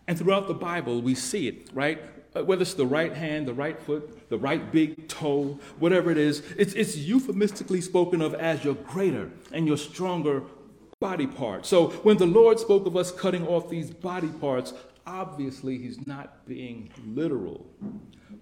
And 0.06 0.16
throughout 0.16 0.46
the 0.46 0.54
Bible, 0.54 1.02
we 1.02 1.16
see 1.16 1.48
it, 1.48 1.70
right? 1.72 2.00
Uh, 2.34 2.44
whether 2.44 2.62
it's 2.62 2.74
the 2.74 2.86
right 2.86 3.12
hand, 3.12 3.46
the 3.46 3.54
right 3.54 3.80
foot, 3.80 4.28
the 4.28 4.38
right 4.38 4.72
big 4.72 5.08
toe, 5.08 5.58
whatever 5.78 6.10
it 6.10 6.18
is, 6.18 6.42
it's, 6.58 6.74
it's 6.74 6.96
euphemistically 6.96 7.80
spoken 7.80 8.20
of 8.20 8.34
as 8.34 8.64
your 8.64 8.74
greater 8.74 9.30
and 9.52 9.66
your 9.66 9.76
stronger 9.76 10.42
body 11.00 11.26
part. 11.26 11.66
So 11.66 11.88
when 11.88 12.16
the 12.16 12.26
Lord 12.26 12.58
spoke 12.58 12.86
of 12.86 12.96
us 12.96 13.12
cutting 13.12 13.46
off 13.46 13.68
these 13.68 13.90
body 13.90 14.28
parts, 14.28 14.74
obviously 15.06 15.78
he's 15.78 16.06
not 16.06 16.46
being 16.46 16.90
literal. 17.06 17.66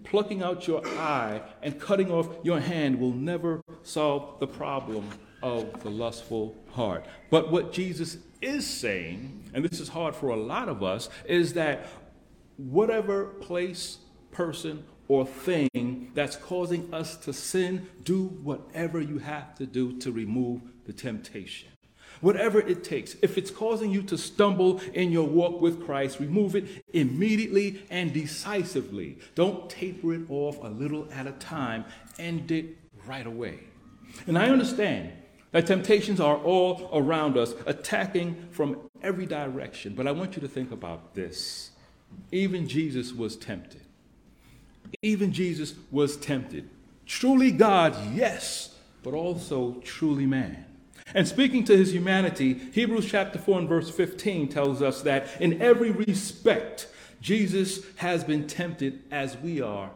Plucking 0.05 0.43
out 0.43 0.67
your 0.67 0.87
eye 0.87 1.43
and 1.63 1.81
cutting 1.81 2.11
off 2.11 2.29
your 2.43 2.61
hand 2.61 2.99
will 2.99 3.13
never 3.13 3.63
solve 3.83 4.39
the 4.41 4.47
problem 4.47 5.09
of 5.43 5.83
the 5.83 5.91
lustful 5.91 6.57
heart. 6.71 7.05
But 7.31 7.51
what 7.51 7.73
Jesus 7.73 8.19
is 8.41 8.67
saying, 8.67 9.51
and 9.55 9.65
this 9.65 9.81
is 9.81 9.89
hard 9.89 10.15
for 10.15 10.29
a 10.29 10.37
lot 10.37 10.69
of 10.69 10.83
us, 10.83 11.09
is 11.25 11.55
that 11.55 11.87
whatever 12.71 13.25
place, 13.25 13.99
person, 14.31 14.85
or 15.09 15.27
thing 15.27 16.11
that's 16.15 16.37
causing 16.37 16.93
us 16.95 17.17
to 17.17 17.33
sin, 17.33 17.89
do 18.03 18.25
whatever 18.43 19.01
you 19.01 19.19
have 19.19 19.55
to 19.57 19.67
do 19.67 19.99
to 19.99 20.13
remove 20.13 20.63
the 20.87 20.93
temptation. 20.93 21.69
Whatever 22.21 22.61
it 22.61 22.85
takes. 22.85 23.17
If 23.21 23.37
it's 23.37 23.51
causing 23.51 23.91
you 23.91 24.03
to 24.05 24.17
stumble 24.17 24.81
in 24.95 25.11
your 25.11 25.27
walk 25.27 25.61
with 25.61 25.85
Christ, 25.85 26.21
remove 26.21 26.55
it 26.55 26.85
immediately 26.93 27.83
and 27.91 28.13
decisively. 28.13 29.19
Don't 29.35 29.69
taper 29.69 30.15
it 30.15 30.31
off 30.31 30.63
a 30.63 30.69
little 30.69 31.09
at 31.13 31.27
a 31.27 31.33
time. 31.33 31.85
End 32.19 32.53
it 32.53 32.77
right 33.07 33.27
away. 33.27 33.59
And 34.27 34.39
I 34.39 34.51
understand 34.51 35.13
that 35.51 35.67
temptations 35.67 36.21
are 36.21 36.37
all 36.37 36.89
around 36.93 37.37
us, 37.37 37.55
attacking 37.67 38.49
from 38.51 38.89
every 39.03 39.27
direction. 39.27 39.95
But 39.95 40.07
I 40.07 40.13
want 40.13 40.37
you 40.37 40.43
to 40.43 40.49
think 40.49 40.71
about 40.71 41.15
this. 41.15 41.72
Even 42.31 42.67
Jesus 42.67 43.13
was 43.13 43.37
tempted. 43.37 43.81
Even 45.03 45.33
Jesus 45.33 45.75
was 45.91 46.17
tempted. 46.17 46.69
Truly 47.07 47.51
God, 47.51 47.97
yes, 48.15 48.75
but 49.03 49.15
also 49.15 49.75
truly 49.85 50.27
man. 50.27 50.65
And 51.15 51.29
speaking 51.29 51.65
to 51.65 51.77
his 51.77 51.93
humanity, 51.93 52.55
Hebrews 52.73 53.11
chapter 53.11 53.39
4 53.39 53.61
and 53.61 53.69
verse 53.69 53.91
15 53.91 54.49
tells 54.49 54.81
us 54.81 55.03
that 55.03 55.29
in 55.41 55.61
every 55.61 55.91
respect, 55.91 56.89
Jesus 57.21 57.85
has 57.97 58.25
been 58.25 58.47
tempted 58.47 59.03
as 59.11 59.37
we 59.37 59.61
are, 59.61 59.91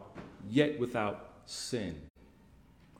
yet 0.49 0.79
without 0.79 1.31
sin. 1.45 2.06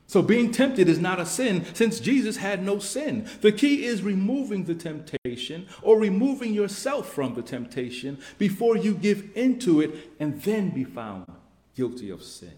So 0.08 0.22
being 0.22 0.50
tempted 0.50 0.88
is 0.88 0.98
not 0.98 1.20
a 1.20 1.26
sin 1.26 1.66
since 1.74 2.00
Jesus 2.00 2.38
had 2.38 2.64
no 2.64 2.78
sin. 2.78 3.28
The 3.42 3.52
key 3.52 3.84
is 3.84 4.02
removing 4.02 4.64
the 4.64 4.74
temptation 4.74 5.68
or 5.82 6.00
removing 6.00 6.54
yourself 6.54 7.12
from 7.12 7.34
the 7.34 7.42
temptation 7.42 8.18
before 8.38 8.74
you 8.74 8.94
give 8.94 9.28
into 9.36 9.82
it 9.82 10.14
and 10.18 10.40
then 10.42 10.70
be 10.70 10.84
found 10.84 11.30
guilty 11.76 12.08
of 12.08 12.22
sin. 12.22 12.54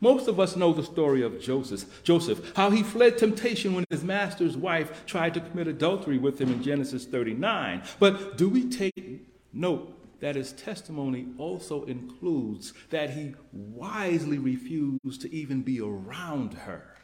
Most 0.00 0.28
of 0.28 0.38
us 0.38 0.56
know 0.56 0.74
the 0.74 0.82
story 0.82 1.22
of 1.22 1.40
Joseph, 1.40 2.02
Joseph, 2.04 2.52
how 2.54 2.70
he 2.70 2.82
fled 2.82 3.16
temptation 3.16 3.74
when 3.74 3.86
his 3.88 4.04
master's 4.04 4.56
wife 4.56 5.06
tried 5.06 5.32
to 5.34 5.40
commit 5.40 5.68
adultery 5.68 6.18
with 6.18 6.38
him 6.38 6.52
in 6.52 6.62
Genesis 6.62 7.06
39. 7.06 7.82
But 7.98 8.36
do 8.36 8.48
we 8.48 8.68
take 8.68 9.26
note 9.54 9.97
that 10.20 10.36
his 10.36 10.52
testimony 10.52 11.26
also 11.38 11.84
includes 11.84 12.72
that 12.90 13.10
he 13.10 13.34
wisely 13.52 14.38
refused 14.38 15.22
to 15.22 15.34
even 15.34 15.62
be 15.62 15.80
around 15.80 16.54
her. 16.54 16.94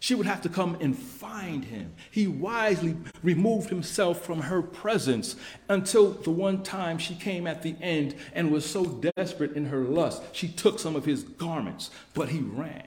She 0.00 0.14
would 0.14 0.26
have 0.26 0.42
to 0.42 0.50
come 0.50 0.76
and 0.82 0.94
find 0.94 1.64
him. 1.64 1.94
He 2.10 2.26
wisely 2.26 2.94
removed 3.22 3.70
himself 3.70 4.20
from 4.22 4.42
her 4.42 4.60
presence 4.60 5.34
until 5.70 6.10
the 6.10 6.30
one 6.30 6.62
time 6.62 6.98
she 6.98 7.14
came 7.14 7.46
at 7.46 7.62
the 7.62 7.74
end 7.80 8.14
and 8.34 8.50
was 8.50 8.68
so 8.68 8.84
desperate 9.16 9.56
in 9.56 9.64
her 9.66 9.82
lust, 9.82 10.22
she 10.32 10.48
took 10.48 10.78
some 10.78 10.94
of 10.94 11.06
his 11.06 11.22
garments, 11.22 11.90
but 12.12 12.28
he 12.28 12.40
ran. 12.40 12.84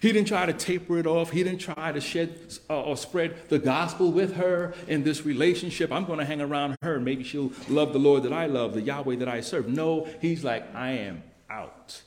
He 0.00 0.12
didn't 0.12 0.28
try 0.28 0.46
to 0.46 0.52
taper 0.52 0.98
it 0.98 1.06
off. 1.06 1.30
He 1.30 1.44
didn't 1.44 1.60
try 1.60 1.92
to 1.92 2.00
shed 2.00 2.38
uh, 2.70 2.82
or 2.82 2.96
spread 2.96 3.48
the 3.48 3.58
gospel 3.58 4.10
with 4.10 4.36
her 4.36 4.74
in 4.88 5.02
this 5.04 5.26
relationship. 5.26 5.92
I'm 5.92 6.06
going 6.06 6.18
to 6.18 6.24
hang 6.24 6.40
around 6.40 6.76
her 6.82 6.98
maybe 6.98 7.24
she'll 7.24 7.52
love 7.68 7.92
the 7.92 7.98
Lord 7.98 8.22
that 8.22 8.32
I 8.32 8.46
love, 8.46 8.74
the 8.74 8.80
Yahweh 8.80 9.16
that 9.16 9.28
I 9.28 9.40
serve. 9.40 9.68
No, 9.68 10.08
he's 10.20 10.44
like, 10.44 10.74
I 10.74 10.92
am 10.92 11.22
out. 11.48 12.02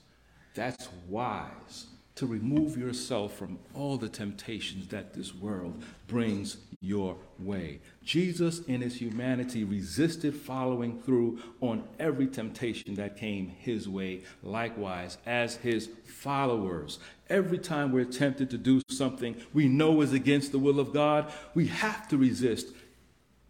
That's 0.56 0.89
wise 1.08 1.88
to 2.15 2.25
remove 2.25 2.77
yourself 2.77 3.36
from 3.36 3.60
all 3.73 3.97
the 3.97 4.10
temptations 4.10 4.88
that 4.89 5.13
this 5.13 5.34
world 5.34 5.84
brings 6.08 6.58
your 6.79 7.17
way. 7.39 7.79
Jesus, 8.03 8.59
in 8.61 8.81
his 8.81 8.95
humanity, 8.95 9.63
resisted 9.63 10.35
following 10.35 11.01
through 11.01 11.39
on 11.61 11.83
every 11.99 12.27
temptation 12.27 12.95
that 12.95 13.17
came 13.17 13.47
his 13.47 13.87
way. 13.87 14.21
Likewise, 14.41 15.17
as 15.25 15.55
his 15.57 15.89
followers, 16.05 16.99
every 17.29 17.57
time 17.57 17.91
we're 17.91 18.05
tempted 18.05 18.49
to 18.49 18.57
do 18.57 18.81
something 18.89 19.35
we 19.53 19.67
know 19.67 20.01
is 20.01 20.13
against 20.13 20.51
the 20.51 20.59
will 20.59 20.79
of 20.79 20.93
God, 20.93 21.31
we 21.53 21.67
have 21.67 22.07
to 22.09 22.17
resist 22.17 22.67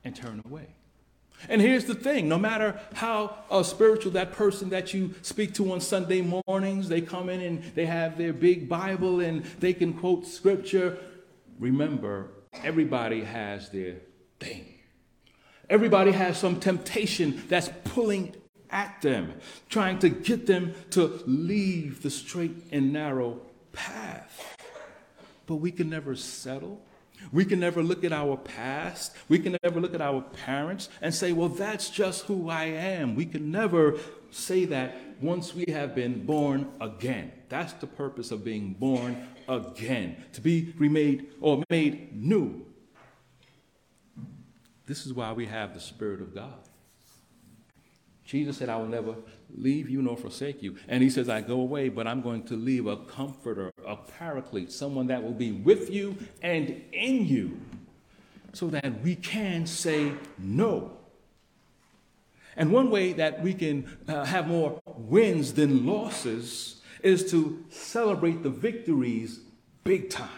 and 0.04 0.16
turn 0.16 0.42
away. 0.46 0.68
And 1.50 1.62
here's 1.62 1.86
the 1.86 1.96
thing 1.96 2.30
no 2.30 2.38
matter 2.38 2.80
how 2.94 3.38
uh, 3.50 3.64
spiritual 3.64 4.12
that 4.14 4.32
person 4.32 4.70
that 4.70 4.94
you 4.94 5.14
speak 5.22 5.54
to 5.56 5.72
on 5.74 5.82
Sunday 5.82 6.22
mornings, 6.48 6.88
they 6.88 7.02
come 7.02 7.30
in 7.30 7.42
and 7.42 7.64
they 7.76 7.86
have 7.86 8.18
their 8.18 8.34
big 8.34 8.70
Bible 8.70 9.20
and 9.20 9.44
they 9.60 9.74
can 9.74 9.94
quote 9.94 10.26
scripture. 10.26 10.98
Remember, 11.60 12.30
everybody 12.64 13.24
has 13.24 13.70
their 13.70 13.96
thing. 14.44 14.66
Everybody 15.70 16.12
has 16.12 16.38
some 16.38 16.60
temptation 16.60 17.44
that's 17.48 17.70
pulling 17.86 18.36
at 18.70 19.02
them, 19.02 19.34
trying 19.70 20.00
to 20.00 20.10
get 20.10 20.46
them 20.46 20.74
to 20.92 21.22
leave 21.26 22.02
the 22.02 22.10
straight 22.10 22.56
and 22.72 22.92
narrow 22.92 23.40
path. 23.72 24.58
But 25.46 25.56
we 25.56 25.72
can 25.72 25.90
never 25.90 26.16
settle 26.16 26.82
we 27.32 27.46
can 27.46 27.60
never 27.60 27.82
look 27.82 28.04
at 28.04 28.12
our 28.12 28.38
past. 28.38 29.16
We 29.30 29.40
can 29.40 29.58
never 29.64 29.80
look 29.80 29.94
at 29.94 30.02
our 30.02 30.22
parents 30.22 30.90
and 31.02 31.14
say, 31.14 31.32
well, 31.32 31.50
that's 31.50 31.90
just 31.90 32.26
who 32.26 32.50
I 32.50 32.66
am. 32.66 33.16
We 33.16 33.26
can 33.26 33.52
never 33.52 33.98
say 34.32 34.66
that 34.66 34.96
once 35.22 35.56
we 35.56 35.66
have 35.72 35.96
been 35.96 36.26
born 36.26 36.70
again. 36.82 37.32
That's 37.50 37.74
the 37.74 37.88
purpose 37.88 38.32
of 38.32 38.44
being 38.44 38.74
born 38.74 39.28
again, 39.48 40.24
to 40.34 40.42
be 40.42 40.74
remade 40.78 41.28
or 41.40 41.64
made 41.70 42.16
new. 42.16 42.66
This 44.86 45.06
is 45.06 45.14
why 45.14 45.32
we 45.34 45.46
have 45.46 45.74
the 45.74 45.80
Spirit 45.80 46.22
of 46.22 46.36
God. 46.36 46.54
Jesus 48.26 48.58
said, 48.58 48.70
I 48.70 48.78
will 48.78 48.88
never 48.88 49.16
leave 49.54 49.90
you 49.90 50.02
nor 50.02 50.16
forsake 50.16 50.64
you. 50.64 50.78
And 50.88 51.04
he 51.04 51.10
says, 51.10 51.30
I 51.30 51.42
go 51.42 51.60
away, 51.60 51.90
but 51.90 52.08
I'm 52.08 52.22
going 52.22 52.44
to 52.44 52.56
leave 52.56 52.88
a 52.88 52.98
comforter, 52.98 53.72
a 53.86 53.96
paraclete, 53.96 54.72
someone 54.72 55.08
that 55.08 55.22
will 55.22 55.34
be 55.34 55.52
with 55.52 55.90
you 55.90 56.18
and 56.42 56.82
in 56.92 57.26
you, 57.26 57.60
so 58.54 58.68
that 58.68 59.02
we 59.02 59.16
can 59.16 59.66
say 59.66 60.14
no. 60.38 60.98
And 62.56 62.72
one 62.72 62.90
way 62.92 63.14
that 63.14 63.42
we 63.42 63.54
can 63.54 63.98
uh, 64.08 64.26
have 64.26 64.48
more 64.48 64.80
wins 64.86 65.54
than 65.54 65.86
losses 65.86 66.82
is 67.02 67.30
to 67.32 67.66
celebrate 67.70 68.44
the 68.44 68.50
victories 68.50 69.42
big 69.84 70.10
time. 70.10 70.30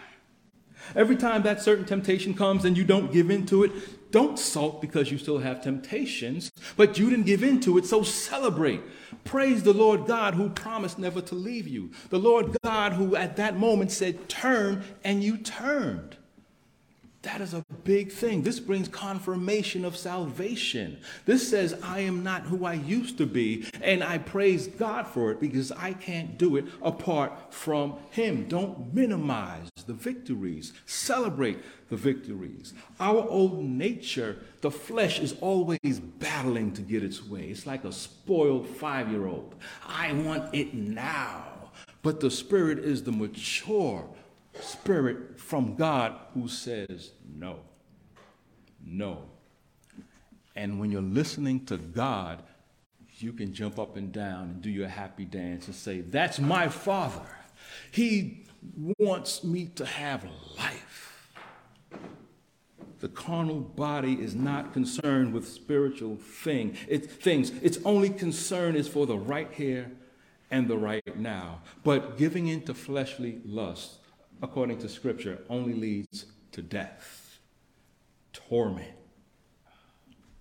Every 0.94 1.16
time 1.16 1.42
that 1.42 1.62
certain 1.62 1.84
temptation 1.84 2.34
comes 2.34 2.64
and 2.64 2.76
you 2.76 2.84
don't 2.84 3.12
give 3.12 3.30
in 3.30 3.46
to 3.46 3.64
it, 3.64 3.72
don't 4.10 4.38
sulk 4.38 4.80
because 4.80 5.10
you 5.10 5.18
still 5.18 5.38
have 5.38 5.62
temptations, 5.62 6.50
but 6.76 6.98
you 6.98 7.10
didn't 7.10 7.26
give 7.26 7.42
in 7.42 7.60
to 7.60 7.78
it, 7.78 7.86
so 7.86 8.02
celebrate. 8.02 8.80
Praise 9.24 9.62
the 9.62 9.72
Lord 9.72 10.06
God 10.06 10.34
who 10.34 10.48
promised 10.50 10.98
never 10.98 11.20
to 11.22 11.34
leave 11.34 11.66
you. 11.66 11.90
The 12.10 12.18
Lord 12.18 12.56
God 12.62 12.92
who 12.92 13.16
at 13.16 13.36
that 13.36 13.56
moment 13.56 13.90
said, 13.90 14.28
Turn, 14.28 14.84
and 15.04 15.22
you 15.22 15.36
turned. 15.36 16.16
That 17.26 17.40
is 17.40 17.54
a 17.54 17.66
big 17.82 18.12
thing. 18.12 18.42
This 18.42 18.60
brings 18.60 18.86
confirmation 18.86 19.84
of 19.84 19.96
salvation. 19.96 20.98
This 21.24 21.50
says, 21.50 21.76
I 21.82 21.98
am 21.98 22.22
not 22.22 22.42
who 22.42 22.64
I 22.64 22.74
used 22.74 23.18
to 23.18 23.26
be, 23.26 23.66
and 23.82 24.04
I 24.04 24.18
praise 24.18 24.68
God 24.68 25.08
for 25.08 25.32
it 25.32 25.40
because 25.40 25.72
I 25.72 25.94
can't 25.94 26.38
do 26.38 26.54
it 26.54 26.66
apart 26.82 27.52
from 27.52 27.96
Him. 28.12 28.46
Don't 28.46 28.94
minimize 28.94 29.68
the 29.88 29.92
victories, 29.92 30.72
celebrate 30.86 31.58
the 31.88 31.96
victories. 31.96 32.74
Our 33.00 33.28
old 33.28 33.60
nature, 33.60 34.38
the 34.60 34.70
flesh, 34.70 35.18
is 35.18 35.34
always 35.40 35.98
battling 35.98 36.74
to 36.74 36.80
get 36.80 37.02
its 37.02 37.26
way. 37.26 37.46
It's 37.46 37.66
like 37.66 37.82
a 37.82 37.90
spoiled 37.90 38.68
five 38.68 39.10
year 39.10 39.26
old. 39.26 39.56
I 39.84 40.12
want 40.12 40.54
it 40.54 40.74
now. 40.74 41.42
But 42.02 42.20
the 42.20 42.30
Spirit 42.30 42.78
is 42.78 43.02
the 43.02 43.10
mature 43.10 44.08
spirit 44.60 45.38
from 45.38 45.76
God 45.76 46.14
who 46.34 46.48
says 46.48 47.12
no. 47.36 47.60
No. 48.84 49.24
And 50.54 50.80
when 50.80 50.90
you're 50.90 51.02
listening 51.02 51.66
to 51.66 51.76
God, 51.76 52.42
you 53.18 53.32
can 53.32 53.52
jump 53.52 53.78
up 53.78 53.96
and 53.96 54.12
down 54.12 54.44
and 54.44 54.62
do 54.62 54.70
your 54.70 54.88
happy 54.88 55.24
dance 55.24 55.66
and 55.66 55.74
say, 55.74 56.00
That's 56.00 56.38
my 56.38 56.68
Father. 56.68 57.26
He 57.90 58.44
wants 58.98 59.44
me 59.44 59.66
to 59.76 59.86
have 59.86 60.26
life. 60.58 61.32
The 63.00 63.08
carnal 63.08 63.60
body 63.60 64.14
is 64.14 64.34
not 64.34 64.72
concerned 64.72 65.32
with 65.32 65.46
spiritual 65.46 66.16
thing, 66.16 66.76
it, 66.88 67.10
things. 67.10 67.50
Its 67.62 67.78
only 67.84 68.10
concern 68.10 68.74
is 68.74 68.88
for 68.88 69.06
the 69.06 69.18
right 69.18 69.52
here 69.52 69.92
and 70.50 70.66
the 70.66 70.78
right 70.78 71.16
now. 71.16 71.60
But 71.84 72.16
giving 72.16 72.46
in 72.46 72.62
to 72.62 72.74
fleshly 72.74 73.40
lust, 73.44 73.98
according 74.42 74.78
to 74.78 74.88
Scripture, 74.88 75.38
only 75.48 75.74
leads 75.74 76.26
to 76.52 76.62
death, 76.62 77.38
torment, 78.32 78.96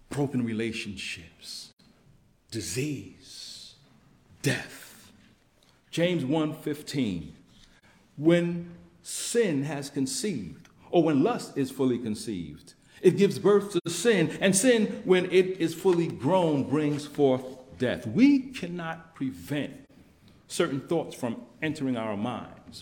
broken 0.09 0.45
relationships, 0.45 1.73
disease, 2.51 3.75
death. 4.41 5.11
James 5.91 6.23
1:15 6.23 7.33
When 8.17 8.71
sin 9.01 9.63
has 9.63 9.89
conceived 9.89 10.69
or 10.91 11.03
when 11.03 11.23
lust 11.23 11.57
is 11.57 11.71
fully 11.71 11.97
conceived, 11.97 12.73
it 13.01 13.17
gives 13.17 13.39
birth 13.39 13.71
to 13.73 13.89
sin, 13.89 14.37
and 14.39 14.55
sin 14.55 15.01
when 15.03 15.25
it 15.25 15.57
is 15.59 15.73
fully 15.73 16.07
grown 16.07 16.63
brings 16.63 17.05
forth 17.05 17.43
death. 17.77 18.07
We 18.07 18.39
cannot 18.39 19.15
prevent 19.15 19.73
certain 20.47 20.79
thoughts 20.81 21.15
from 21.15 21.41
entering 21.61 21.97
our 21.97 22.13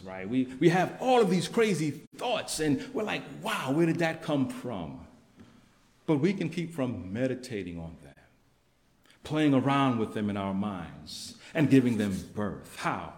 right? 0.04 0.28
We, 0.28 0.46
we 0.60 0.70
have 0.70 0.98
all 1.00 1.22
of 1.22 1.30
these 1.30 1.48
crazy 1.48 2.02
thoughts, 2.18 2.60
and 2.60 2.84
we're 2.94 3.04
like, 3.04 3.24
wow, 3.42 3.72
where 3.72 3.86
did 3.86 4.00
that 4.00 4.24
come 4.24 4.50
from? 4.50 5.00
But 6.06 6.18
we 6.18 6.34
can 6.34 6.50
keep 6.50 6.74
from 6.74 7.14
meditating 7.14 7.80
on 7.80 7.96
them, 8.04 8.14
playing 9.24 9.54
around 9.54 10.00
with 10.00 10.14
them 10.14 10.30
in 10.30 10.38
our 10.38 10.54
minds, 10.54 11.36
and 11.54 11.70
giving 11.70 11.98
them 11.98 12.18
birth. 12.36 12.78
How? 12.78 13.14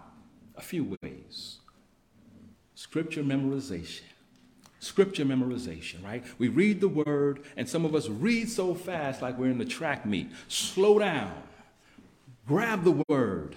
A 0.56 0.62
few 0.62 0.96
ways. 1.02 1.58
Scripture 2.74 3.22
memorization. 3.22 4.02
Scripture 4.78 5.24
memorization, 5.24 6.04
right? 6.04 6.22
We 6.38 6.48
read 6.48 6.80
the 6.80 6.88
word, 6.88 7.42
and 7.56 7.68
some 7.68 7.84
of 7.84 7.94
us 7.94 8.08
read 8.08 8.48
so 8.50 8.74
fast 8.74 9.22
like 9.22 9.38
we're 9.38 9.50
in 9.50 9.58
the 9.58 9.64
track 9.64 10.06
meet. 10.06 10.28
Slow 10.48 10.98
down. 10.98 11.32
Grab 12.46 12.84
the 12.84 13.02
word 13.08 13.56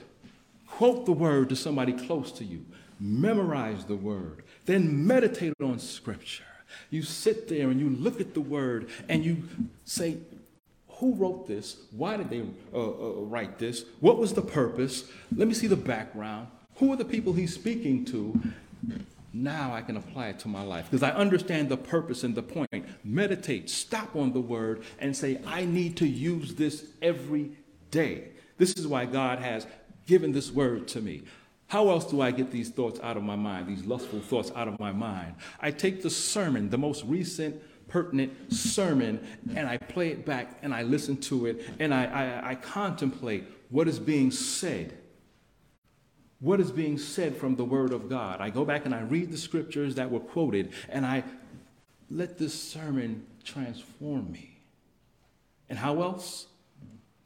Quote 0.80 1.06
the 1.06 1.12
word 1.12 1.50
to 1.50 1.58
somebody 1.58 1.92
close 1.92 2.32
to 2.32 2.46
you. 2.46 2.66
Memorize 3.00 3.86
the 3.86 3.96
word. 3.96 4.44
Then 4.66 5.08
meditate 5.08 5.54
on 5.62 5.80
scripture. 5.80 6.44
You 6.90 7.04
sit 7.04 7.48
there 7.48 7.70
and 7.70 7.80
you 7.80 7.90
look 7.90 8.20
at 8.20 8.34
the 8.34 8.42
word 8.42 8.90
and 9.08 9.24
you 9.24 9.44
say, 9.86 10.18
who 11.00 11.16
wrote 11.16 11.48
this? 11.48 11.78
Why 11.92 12.18
did 12.18 12.30
they 12.30 12.42
uh, 12.74 12.78
uh, 12.78 13.22
write 13.22 13.58
this? 13.58 13.86
What 14.02 14.18
was 14.18 14.34
the 14.34 14.42
purpose? 14.42 15.06
Let 15.34 15.48
me 15.48 15.54
see 15.54 15.68
the 15.68 15.78
background. 15.78 16.48
Who 16.76 16.92
are 16.92 16.98
the 16.98 17.06
people 17.06 17.34
he's 17.34 17.54
speaking 17.54 18.06
to? 18.06 18.40
Now 19.32 19.74
I 19.74 19.82
can 19.82 19.96
apply 19.96 20.28
it 20.28 20.40
to 20.40 20.48
my 20.48 20.64
life 20.64 20.86
because 20.90 21.04
I 21.04 21.12
understand 21.12 21.70
the 21.70 21.78
purpose 21.78 22.24
and 22.24 22.36
the 22.36 22.44
point. 22.44 22.86
Meditate, 23.04 23.70
stop 23.70 24.16
on 24.16 24.34
the 24.34 24.42
word, 24.42 24.84
and 25.00 25.16
say, 25.16 25.40
I 25.46 25.66
need 25.66 25.98
to 25.98 26.08
use 26.08 26.56
this 26.56 26.86
every 27.02 27.52
day. 27.92 28.30
This 28.58 28.74
is 28.74 28.88
why 28.88 29.06
God 29.06 29.40
has 29.40 29.68
given 30.06 30.32
this 30.32 30.52
word 30.52 30.88
to 30.90 31.02
me. 31.02 31.24
How 31.70 31.90
else 31.90 32.06
do 32.06 32.20
I 32.20 32.32
get 32.32 32.50
these 32.50 32.70
thoughts 32.70 33.00
out 33.02 33.16
of 33.16 33.22
my 33.22 33.36
mind, 33.36 33.68
these 33.68 33.86
lustful 33.86 34.22
thoughts 34.22 34.52
out 34.56 34.68
of 34.68 34.80
my 34.80 34.92
mind? 34.92 35.36
I 35.60 35.70
take 35.70 36.02
the 36.02 36.10
sermon, 36.10 36.72
the 36.72 36.80
most 36.80 37.06
recent, 37.06 37.62
pertinent 37.88 38.52
sermon, 38.52 39.20
and 39.56 39.70
I 39.70 39.78
play 39.78 40.10
it 40.10 40.26
back 40.26 40.58
and 40.64 40.74
I 40.74 40.82
listen 40.82 41.18
to 41.18 41.46
it 41.46 41.64
and 41.80 41.94
I, 41.94 42.06
I, 42.06 42.50
I 42.50 42.56
contemplate 42.56 43.44
what 43.70 43.88
is 43.88 44.00
being 44.00 44.32
said. 44.32 44.98
What 46.40 46.60
is 46.60 46.72
being 46.72 46.98
said 46.98 47.38
from 47.38 47.56
the 47.56 47.66
Word 47.66 47.94
of 47.94 48.10
God? 48.10 48.42
I 48.42 48.50
go 48.50 48.66
back 48.66 48.86
and 48.86 48.96
I 48.96 49.02
read 49.02 49.32
the 49.32 49.38
scriptures 49.38 49.94
that 49.96 50.10
were 50.10 50.22
quoted 50.22 50.74
and 50.90 51.06
I 51.06 51.24
let 52.10 52.40
this 52.40 52.60
sermon 52.60 53.28
transform 53.44 54.32
me. 54.32 54.58
And 55.70 55.78
how 55.78 56.02
else? 56.02 56.48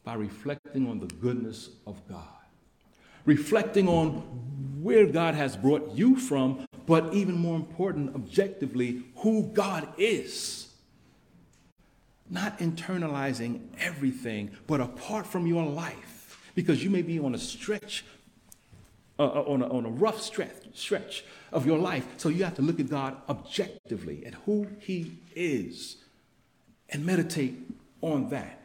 By 0.03 0.15
reflecting 0.15 0.89
on 0.89 0.99
the 0.99 1.08
goodness 1.08 1.69
of 1.88 2.06
God 2.10 2.42
reflecting 3.25 3.88
on 3.88 4.21
where 4.81 5.05
God 5.05 5.36
has 5.36 5.55
brought 5.55 5.91
you 5.95 6.17
from, 6.17 6.67
but 6.86 7.13
even 7.13 7.36
more 7.36 7.55
important, 7.55 8.13
objectively, 8.15 9.03
who 9.17 9.43
God 9.53 9.88
is. 9.97 10.67
Not 12.29 12.59
internalizing 12.59 13.62
everything, 13.79 14.51
but 14.67 14.81
apart 14.81 15.25
from 15.25 15.47
your 15.47 15.65
life, 15.65 16.49
because 16.55 16.83
you 16.83 16.89
may 16.89 17.01
be 17.01 17.19
on 17.19 17.33
a 17.33 17.38
stretch, 17.38 18.03
uh, 19.17 19.23
uh, 19.23 19.43
on, 19.43 19.62
a, 19.62 19.69
on 19.69 19.86
a 19.86 19.89
rough 19.89 20.21
stretch, 20.21 20.51
stretch 20.73 21.23
of 21.51 21.65
your 21.65 21.77
life. 21.77 22.05
So 22.17 22.29
you 22.29 22.43
have 22.43 22.55
to 22.55 22.62
look 22.62 22.79
at 22.79 22.89
God 22.89 23.17
objectively, 23.29 24.25
at 24.25 24.33
who 24.45 24.67
He 24.79 25.19
is, 25.36 25.97
and 26.89 27.05
meditate 27.05 27.55
on 28.01 28.29
that. 28.29 28.62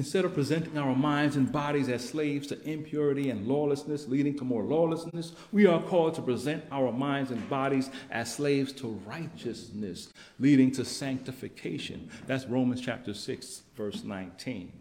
Instead 0.00 0.24
of 0.24 0.32
presenting 0.32 0.78
our 0.78 0.96
minds 0.96 1.36
and 1.36 1.52
bodies 1.52 1.90
as 1.90 2.08
slaves 2.08 2.46
to 2.46 2.58
impurity 2.66 3.28
and 3.28 3.46
lawlessness, 3.46 4.08
leading 4.08 4.34
to 4.34 4.44
more 4.44 4.62
lawlessness, 4.62 5.32
we 5.52 5.66
are 5.66 5.82
called 5.82 6.14
to 6.14 6.22
present 6.22 6.64
our 6.72 6.90
minds 6.90 7.30
and 7.30 7.50
bodies 7.50 7.90
as 8.10 8.34
slaves 8.34 8.72
to 8.72 8.98
righteousness, 9.04 10.10
leading 10.38 10.70
to 10.70 10.86
sanctification. 10.86 12.08
That's 12.26 12.46
Romans 12.46 12.80
chapter 12.80 13.12
6, 13.12 13.60
verse 13.76 14.02
19. 14.02 14.72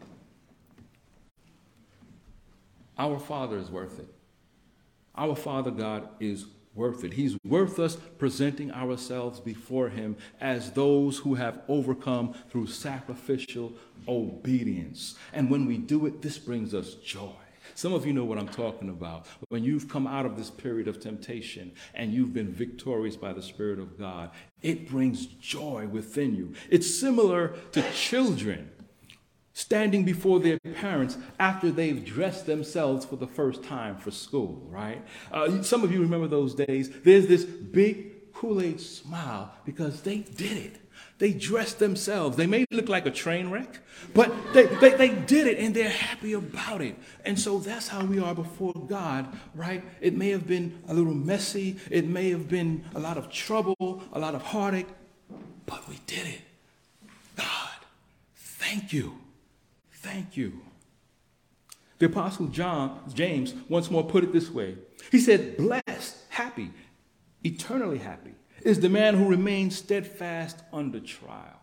Our 2.97 3.19
Father 3.19 3.57
is 3.57 3.69
worth 3.69 3.99
it. 3.99 4.07
Our 5.15 5.35
Father 5.35 5.71
God 5.71 6.07
is 6.21 6.45
worth 6.79 7.03
it. 7.03 7.13
He's 7.13 7.37
worth 7.43 7.77
us 7.77 7.97
presenting 8.17 8.71
ourselves 8.71 9.41
before 9.41 9.89
Him 9.89 10.15
as 10.39 10.71
those 10.71 11.19
who 11.19 11.35
have 11.35 11.61
overcome 11.67 12.33
through 12.49 12.67
sacrificial 12.67 13.73
obedience. 14.07 15.15
And 15.33 15.51
when 15.51 15.65
we 15.65 15.77
do 15.77 16.05
it, 16.05 16.21
this 16.21 16.37
brings 16.37 16.73
us 16.73 16.95
joy. 16.95 17.33
Some 17.75 17.93
of 17.93 18.05
you 18.05 18.13
know 18.13 18.23
what 18.23 18.37
I'm 18.37 18.47
talking 18.47 18.89
about. 18.89 19.27
When 19.49 19.63
you've 19.63 19.89
come 19.89 20.07
out 20.07 20.25
of 20.25 20.37
this 20.37 20.49
period 20.49 20.87
of 20.87 20.99
temptation 20.99 21.73
and 21.93 22.13
you've 22.13 22.33
been 22.33 22.51
victorious 22.51 23.15
by 23.15 23.33
the 23.33 23.43
Spirit 23.43 23.77
of 23.77 23.99
God, 23.99 24.31
it 24.61 24.89
brings 24.89 25.25
joy 25.25 25.87
within 25.87 26.35
you. 26.35 26.53
It's 26.69 26.93
similar 26.99 27.53
to 27.73 27.91
children 27.91 28.71
standing 29.53 30.03
before 30.03 30.39
their 30.39 30.59
parents 30.75 31.17
after 31.39 31.71
they've 31.71 32.05
dressed 32.05 32.45
themselves 32.45 33.05
for 33.05 33.15
the 33.15 33.27
first 33.27 33.63
time 33.63 33.97
for 33.97 34.11
school, 34.11 34.61
right? 34.69 35.03
Uh, 35.31 35.61
some 35.61 35.83
of 35.83 35.91
you 35.91 36.01
remember 36.01 36.27
those 36.27 36.55
days. 36.55 36.89
There's 37.03 37.27
this 37.27 37.43
big 37.43 38.33
Kool 38.33 38.61
Aid 38.61 38.79
smile 38.79 39.53
because 39.65 40.01
they 40.01 40.19
did 40.19 40.57
it. 40.57 40.77
They 41.17 41.33
dressed 41.33 41.79
themselves. 41.79 42.37
They 42.37 42.47
may 42.47 42.65
look 42.71 42.87
like 42.87 43.05
a 43.05 43.11
train 43.11 43.49
wreck, 43.49 43.79
but 44.13 44.31
they, 44.53 44.67
they, 44.67 44.91
they 44.91 45.09
did 45.09 45.47
it 45.47 45.59
and 45.59 45.75
they're 45.75 45.89
happy 45.89 46.31
about 46.31 46.81
it. 46.81 46.95
And 47.25 47.37
so 47.37 47.59
that's 47.59 47.89
how 47.89 48.05
we 48.05 48.19
are 48.19 48.33
before 48.33 48.73
God, 48.87 49.27
right? 49.53 49.83
It 49.99 50.15
may 50.15 50.29
have 50.29 50.47
been 50.47 50.81
a 50.87 50.93
little 50.93 51.13
messy, 51.13 51.75
it 51.91 52.07
may 52.07 52.29
have 52.29 52.47
been 52.47 52.85
a 52.95 52.99
lot 52.99 53.17
of 53.17 53.29
trouble, 53.29 54.01
a 54.13 54.19
lot 54.19 54.35
of 54.35 54.41
heartache, 54.41 54.87
but 55.65 55.87
we 55.89 55.99
did 56.07 56.25
it. 56.25 56.41
God, 57.35 57.75
thank 58.37 58.93
you. 58.93 59.15
Thank 60.01 60.37
you. 60.37 60.61
The 61.97 62.05
Apostle 62.05 62.47
John, 62.47 63.01
James, 63.13 63.53
once 63.67 63.91
more 63.91 64.05
put 64.05 64.23
it 64.23 64.31
this 64.31 64.49
way 64.49 64.77
He 65.11 65.19
said, 65.19 65.57
Blessed, 65.57 66.15
happy, 66.29 66.71
eternally 67.43 67.97
happy 67.99 68.35
is 68.61 68.79
the 68.79 68.89
man 68.89 69.15
who 69.15 69.27
remains 69.27 69.77
steadfast 69.77 70.63
under 70.73 70.99
trial. 70.99 71.59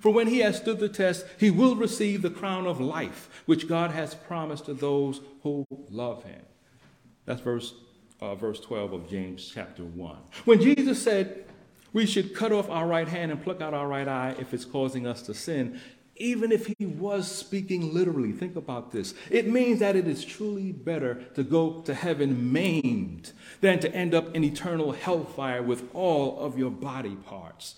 For 0.00 0.12
when 0.12 0.26
he 0.26 0.38
has 0.40 0.56
stood 0.58 0.78
the 0.78 0.88
test, 0.88 1.24
he 1.38 1.50
will 1.50 1.76
receive 1.76 2.22
the 2.22 2.30
crown 2.30 2.66
of 2.66 2.80
life, 2.80 3.42
which 3.46 3.68
God 3.68 3.90
has 3.90 4.14
promised 4.14 4.66
to 4.66 4.74
those 4.74 5.20
who 5.42 5.66
love 5.90 6.24
him. 6.24 6.42
That's 7.24 7.40
verse, 7.40 7.74
uh, 8.20 8.34
verse 8.34 8.60
12 8.60 8.92
of 8.92 9.10
James 9.10 9.50
chapter 9.52 9.84
1. 9.84 10.16
When 10.44 10.60
Jesus 10.60 11.02
said, 11.02 11.46
we 11.92 12.04
should 12.04 12.34
cut 12.34 12.52
off 12.52 12.68
our 12.68 12.86
right 12.86 13.08
hand 13.08 13.32
and 13.32 13.42
pluck 13.42 13.62
out 13.62 13.72
our 13.72 13.88
right 13.88 14.06
eye 14.06 14.34
if 14.38 14.52
it's 14.52 14.66
causing 14.66 15.06
us 15.06 15.22
to 15.22 15.34
sin 15.34 15.80
even 16.16 16.52
if 16.52 16.66
he 16.66 16.86
was 16.86 17.30
speaking 17.30 17.92
literally, 17.92 18.32
think 18.32 18.56
about 18.56 18.92
this. 18.92 19.14
It 19.30 19.48
means 19.48 19.80
that 19.80 19.96
it 19.96 20.06
is 20.06 20.24
truly 20.24 20.72
better 20.72 21.14
to 21.34 21.42
go 21.42 21.80
to 21.82 21.94
heaven 21.94 22.52
maimed 22.52 23.32
than 23.60 23.78
to 23.80 23.94
end 23.94 24.14
up 24.14 24.34
in 24.34 24.44
eternal 24.44 24.92
hellfire 24.92 25.62
with 25.62 25.88
all 25.94 26.38
of 26.40 26.58
your 26.58 26.70
body 26.70 27.16
parts. 27.16 27.76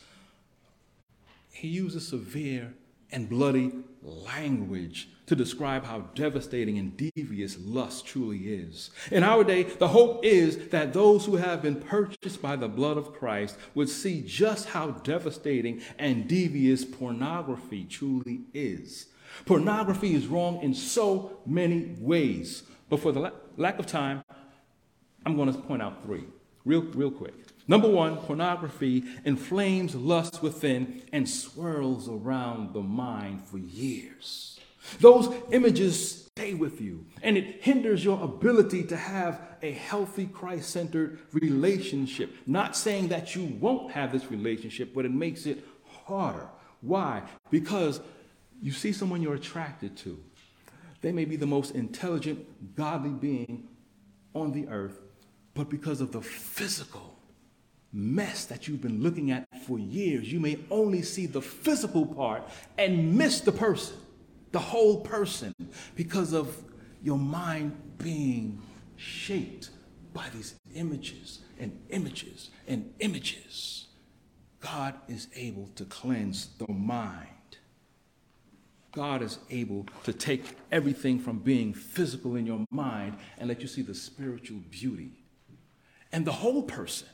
He 1.52 1.68
uses 1.68 2.08
severe 2.08 2.74
and 3.10 3.28
bloody 3.28 3.72
language 4.02 5.08
to 5.26 5.36
describe 5.36 5.84
how 5.84 6.00
devastating 6.14 6.78
and 6.78 6.96
devious 6.96 7.58
lust 7.60 8.06
truly 8.06 8.38
is. 8.38 8.90
In 9.10 9.22
our 9.22 9.44
day, 9.44 9.64
the 9.64 9.88
hope 9.88 10.24
is 10.24 10.68
that 10.68 10.92
those 10.92 11.26
who 11.26 11.36
have 11.36 11.62
been 11.62 11.76
purchased 11.76 12.40
by 12.40 12.56
the 12.56 12.68
blood 12.68 12.96
of 12.96 13.12
Christ 13.12 13.56
would 13.74 13.90
see 13.90 14.22
just 14.22 14.70
how 14.70 14.90
devastating 14.90 15.82
and 15.98 16.26
devious 16.26 16.84
pornography 16.84 17.84
truly 17.84 18.40
is. 18.54 19.06
Pornography 19.44 20.14
is 20.14 20.26
wrong 20.26 20.62
in 20.62 20.72
so 20.74 21.40
many 21.44 21.94
ways. 21.98 22.62
But 22.88 23.00
for 23.00 23.12
the 23.12 23.20
la- 23.20 23.30
lack 23.56 23.78
of 23.78 23.86
time, 23.86 24.24
I'm 25.26 25.36
going 25.36 25.52
to 25.52 25.58
point 25.58 25.82
out 25.82 26.02
three, 26.02 26.24
real, 26.64 26.82
real 26.82 27.10
quick. 27.10 27.34
Number 27.68 27.88
one, 27.88 28.16
pornography 28.16 29.04
inflames 29.26 29.94
lust 29.94 30.42
within 30.42 31.02
and 31.12 31.28
swirls 31.28 32.08
around 32.08 32.72
the 32.72 32.80
mind 32.80 33.46
for 33.46 33.58
years. 33.58 34.58
Those 35.00 35.28
images 35.52 36.28
stay 36.38 36.54
with 36.54 36.80
you. 36.80 37.04
And 37.22 37.36
it 37.36 37.62
hinders 37.62 38.02
your 38.02 38.24
ability 38.24 38.84
to 38.84 38.96
have 38.96 39.40
a 39.60 39.72
healthy 39.72 40.26
Christ 40.26 40.70
centered 40.70 41.18
relationship. 41.32 42.34
Not 42.46 42.74
saying 42.74 43.08
that 43.08 43.36
you 43.36 43.44
won't 43.60 43.92
have 43.92 44.12
this 44.12 44.30
relationship, 44.30 44.94
but 44.94 45.04
it 45.04 45.12
makes 45.12 45.44
it 45.44 45.62
harder. 46.06 46.48
Why? 46.80 47.22
Because 47.50 48.00
you 48.62 48.72
see 48.72 48.92
someone 48.92 49.20
you're 49.20 49.34
attracted 49.34 49.94
to. 49.98 50.18
They 51.02 51.12
may 51.12 51.26
be 51.26 51.36
the 51.36 51.46
most 51.46 51.74
intelligent, 51.74 52.74
godly 52.74 53.10
being 53.10 53.68
on 54.34 54.52
the 54.52 54.68
earth, 54.68 55.00
but 55.52 55.68
because 55.68 56.00
of 56.00 56.12
the 56.12 56.22
physical 56.22 57.17
mess 57.92 58.44
that 58.46 58.68
you've 58.68 58.82
been 58.82 59.02
looking 59.02 59.30
at 59.30 59.46
for 59.66 59.78
years, 59.78 60.30
you 60.32 60.40
may 60.40 60.58
only 60.70 61.02
see 61.02 61.26
the 61.26 61.40
physical 61.40 62.04
part 62.06 62.42
and 62.76 63.16
miss 63.16 63.40
the 63.40 63.52
person, 63.52 63.96
the 64.52 64.58
whole 64.58 65.00
person, 65.00 65.54
because 65.94 66.32
of 66.32 66.56
your 67.02 67.18
mind 67.18 67.76
being 67.98 68.60
shaped 68.96 69.70
by 70.12 70.26
these 70.34 70.54
images 70.74 71.40
and 71.58 71.78
images 71.90 72.50
and 72.66 72.92
images. 73.00 73.86
God 74.60 74.94
is 75.08 75.28
able 75.36 75.68
to 75.76 75.84
cleanse 75.84 76.48
the 76.58 76.70
mind. 76.72 77.28
God 78.92 79.22
is 79.22 79.38
able 79.50 79.86
to 80.04 80.12
take 80.12 80.44
everything 80.72 81.20
from 81.20 81.38
being 81.38 81.72
physical 81.72 82.36
in 82.36 82.46
your 82.46 82.64
mind 82.70 83.16
and 83.38 83.48
let 83.48 83.60
you 83.60 83.68
see 83.68 83.82
the 83.82 83.94
spiritual 83.94 84.58
beauty 84.70 85.12
and 86.10 86.24
the 86.24 86.32
whole 86.32 86.62
person. 86.62 87.08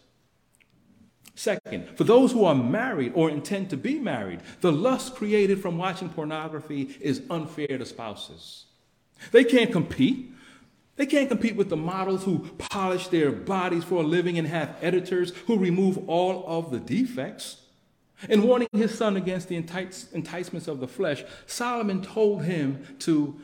Second, 1.35 1.97
for 1.97 2.05
those 2.05 2.33
who 2.33 2.45
are 2.45 2.55
married 2.55 3.13
or 3.15 3.29
intend 3.29 3.71
to 3.71 3.77
be 3.77 3.99
married, 3.99 4.41
the 4.61 4.73
lust 4.73 5.15
created 5.15 5.61
from 5.61 5.79
watching 5.79 6.09
pornography 6.09 6.97
is 7.01 7.23
unfair 7.29 7.67
to 7.79 7.85
spouses. 7.85 8.67
They 9.33 9.45
can't 9.45 9.73
compete. 9.73 10.33
They 10.97 11.07
can't 11.07 11.29
compete 11.29 11.57
with 11.57 11.71
the 11.71 11.77
models 11.77 12.25
who 12.25 12.51
polish 12.59 13.09
their 13.09 13.33
bodies 13.33 13.83
for 13.83 14.03
a 14.03 14.07
living 14.07 14.39
and 14.39 14.47
have 14.47 14.77
editors 14.81 15.31
who 15.47 15.59
remove 15.59 16.09
all 16.09 16.45
of 16.47 16.71
the 16.71 16.79
defects. 16.79 17.63
In 18.29 18.43
warning 18.43 18.69
his 18.73 18.97
son 18.97 19.17
against 19.17 19.49
the 19.49 19.57
enticements 19.57 20.69
of 20.69 20.79
the 20.79 20.87
flesh, 20.87 21.25
Solomon 21.47 22.01
told 22.01 22.45
him 22.45 22.97
to 23.01 23.41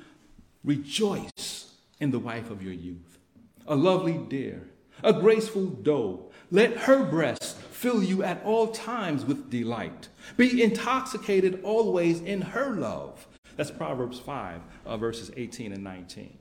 rejoice 0.62 1.74
in 1.98 2.12
the 2.12 2.20
wife 2.20 2.50
of 2.50 2.62
your 2.62 2.72
youth, 2.72 3.18
a 3.66 3.74
lovely 3.74 4.16
deer, 4.16 4.68
a 5.02 5.12
graceful 5.12 5.66
doe. 5.66 6.30
Let 6.52 6.76
her 6.78 7.04
breasts 7.04 7.59
fill 7.80 8.02
you 8.02 8.22
at 8.22 8.44
all 8.44 8.66
times 8.66 9.24
with 9.24 9.48
delight. 9.48 10.08
Be 10.36 10.62
intoxicated 10.62 11.62
always 11.64 12.20
in 12.20 12.42
her 12.42 12.72
love. 12.72 13.26
That's 13.56 13.70
Proverbs 13.70 14.18
5, 14.18 14.60
uh, 14.84 14.96
verses 14.98 15.30
18 15.34 15.72
and 15.72 15.82
19. 15.82 16.36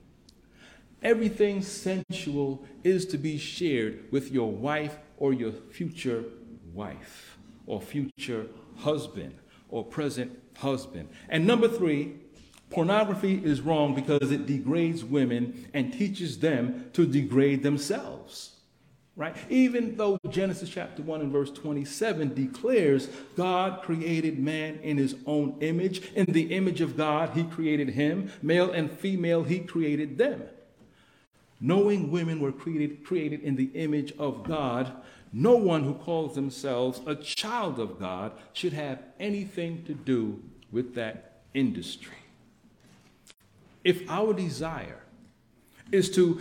Everything 1.02 1.62
sensual 1.62 2.62
is 2.84 3.06
to 3.06 3.16
be 3.16 3.38
shared 3.38 4.04
with 4.12 4.30
your 4.30 4.52
wife 4.52 4.98
or 5.16 5.32
your 5.32 5.52
future 5.52 6.24
wife 6.74 7.38
or 7.66 7.80
future 7.80 8.46
husband 8.76 9.34
or 9.70 9.82
present 9.82 10.38
husband. 10.58 11.08
And 11.30 11.46
number 11.46 11.68
three, 11.68 12.16
pornography 12.68 13.40
is 13.42 13.62
wrong 13.62 13.94
because 13.94 14.30
it 14.30 14.44
degrades 14.44 15.06
women 15.06 15.70
and 15.72 15.90
teaches 15.90 16.40
them 16.40 16.90
to 16.92 17.06
degrade 17.06 17.62
themselves. 17.62 18.59
Right? 19.20 19.36
Even 19.50 19.98
though 19.98 20.18
Genesis 20.30 20.70
chapter 20.70 21.02
1 21.02 21.20
and 21.20 21.30
verse 21.30 21.50
27 21.50 22.32
declares 22.32 23.08
God 23.36 23.82
created 23.82 24.38
man 24.38 24.78
in 24.82 24.96
his 24.96 25.14
own 25.26 25.58
image, 25.60 26.10
in 26.14 26.24
the 26.24 26.54
image 26.54 26.80
of 26.80 26.96
God, 26.96 27.32
he 27.34 27.44
created 27.44 27.90
him, 27.90 28.32
male 28.40 28.70
and 28.70 28.90
female, 28.90 29.44
he 29.44 29.58
created 29.58 30.16
them. 30.16 30.44
Knowing 31.60 32.10
women 32.10 32.40
were 32.40 32.50
created, 32.50 33.04
created 33.04 33.42
in 33.42 33.56
the 33.56 33.70
image 33.74 34.14
of 34.18 34.42
God, 34.42 34.90
no 35.34 35.54
one 35.54 35.84
who 35.84 35.92
calls 35.92 36.34
themselves 36.34 37.02
a 37.04 37.14
child 37.14 37.78
of 37.78 38.00
God 38.00 38.32
should 38.54 38.72
have 38.72 39.02
anything 39.20 39.84
to 39.84 39.92
do 39.92 40.42
with 40.72 40.94
that 40.94 41.42
industry. 41.52 42.16
If 43.84 44.08
our 44.08 44.32
desire 44.32 45.02
is 45.92 46.10
to 46.12 46.40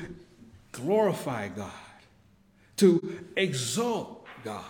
glorify 0.71 1.49
God, 1.49 1.73
to 2.79 3.25
exalt 3.35 4.25
God, 4.43 4.63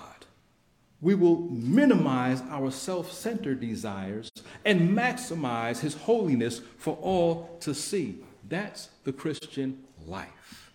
we 1.02 1.16
will 1.16 1.42
minimize 1.50 2.42
our 2.50 2.72
self 2.72 3.12
centered 3.12 3.62
desires 3.62 4.30
and 4.66 4.98
maximize 4.98 5.80
His 5.80 5.94
holiness 5.94 6.62
for 6.78 6.98
all 7.02 7.58
to 7.62 7.74
see. 7.74 8.20
That's 8.48 8.90
the 9.04 9.14
Christian 9.14 9.84
life. 10.06 10.72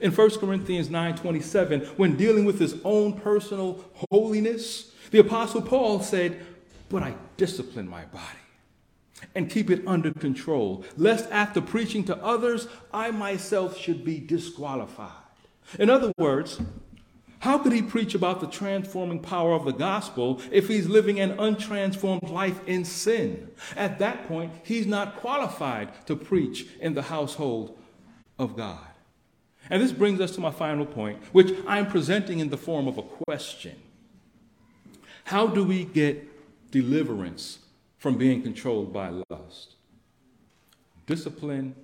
In 0.00 0.12
1 0.12 0.38
Corinthians 0.38 0.88
9:27, 0.88 1.86
when 1.96 2.16
dealing 2.16 2.44
with 2.44 2.58
his 2.58 2.76
own 2.84 3.14
personal 3.14 3.84
holiness, 4.10 4.92
the 5.10 5.18
apostle 5.18 5.62
Paul 5.62 6.00
said, 6.00 6.44
"But 6.90 7.02
I 7.02 7.14
discipline 7.36 7.88
my 7.88 8.04
body 8.06 8.44
and 9.34 9.48
keep 9.48 9.70
it 9.70 9.82
under 9.86 10.12
control, 10.12 10.84
lest 10.96 11.30
after 11.30 11.60
preaching 11.60 12.04
to 12.04 12.22
others, 12.22 12.68
I 12.92 13.10
myself 13.10 13.78
should 13.78 14.04
be 14.04 14.18
disqualified." 14.18 15.25
In 15.78 15.90
other 15.90 16.12
words, 16.16 16.60
how 17.40 17.58
could 17.58 17.72
he 17.72 17.82
preach 17.82 18.14
about 18.14 18.40
the 18.40 18.46
transforming 18.46 19.20
power 19.20 19.54
of 19.54 19.64
the 19.64 19.72
gospel 19.72 20.40
if 20.50 20.68
he's 20.68 20.88
living 20.88 21.20
an 21.20 21.36
untransformed 21.36 22.30
life 22.30 22.60
in 22.66 22.84
sin? 22.84 23.50
At 23.76 23.98
that 23.98 24.26
point, 24.26 24.52
he's 24.64 24.86
not 24.86 25.16
qualified 25.16 26.06
to 26.06 26.16
preach 26.16 26.66
in 26.80 26.94
the 26.94 27.02
household 27.02 27.78
of 28.38 28.56
God. 28.56 28.86
And 29.68 29.82
this 29.82 29.92
brings 29.92 30.20
us 30.20 30.32
to 30.32 30.40
my 30.40 30.50
final 30.50 30.86
point, 30.86 31.18
which 31.32 31.52
I'm 31.66 31.88
presenting 31.88 32.38
in 32.38 32.50
the 32.50 32.56
form 32.56 32.86
of 32.88 32.98
a 32.98 33.02
question. 33.02 33.76
How 35.24 35.46
do 35.46 35.64
we 35.64 35.84
get 35.84 36.70
deliverance 36.70 37.58
from 37.98 38.16
being 38.16 38.42
controlled 38.42 38.92
by 38.92 39.10
lust? 39.28 39.74
Discipline 41.06 41.74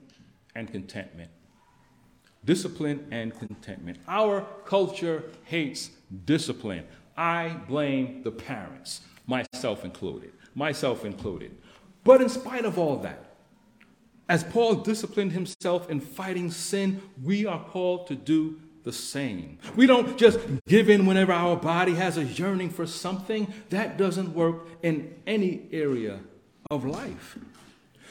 and 0.55 0.71
contentment. 0.71 1.31
Discipline 2.45 3.07
and 3.11 3.39
contentment. 3.39 3.99
Our 4.09 4.47
culture 4.65 5.25
hates 5.45 5.91
discipline. 6.25 6.85
I 7.17 7.57
blame 7.69 8.23
the 8.23 8.33
parents, 8.33 9.03
myself 9.27 9.85
included. 9.85 10.33
Myself 10.55 11.05
included. 11.05 11.57
But 12.05 12.21
in 12.21 12.29
spite 12.29 12.65
of 12.65 12.79
all 12.79 12.97
that, 12.99 13.37
as 14.29 14.45
Paul 14.45 14.77
disciplined 14.77 15.33
himself 15.33 15.91
in 15.91 16.01
fighting 16.01 16.51
sin, 16.51 17.03
we 17.23 17.47
are 17.47 17.63
called 17.65 18.07
to 18.09 18.15
do 18.15 18.61
the 18.83 18.93
same. 18.93 19.59
We 19.77 19.87
don't 19.87 20.19
just 20.19 20.39
give 20.67 20.91
in 20.91 21.07
whenever 21.07 21.33
our 21.33 21.57
body 21.57 21.95
has 21.95 22.17
a 22.17 22.25
yearning 22.25 22.71
for 22.71 22.87
something. 22.87 23.53
That 23.71 23.97
doesn't 23.97 24.35
work 24.35 24.67
in 24.83 25.15
any 25.27 25.69
area 25.71 26.21
of 26.71 26.85
life. 26.85 27.39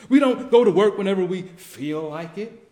We 0.09 0.19
don't 0.19 0.49
go 0.49 0.63
to 0.63 0.71
work 0.71 0.97
whenever 0.97 1.25
we 1.25 1.43
feel 1.43 2.09
like 2.09 2.37
it. 2.37 2.70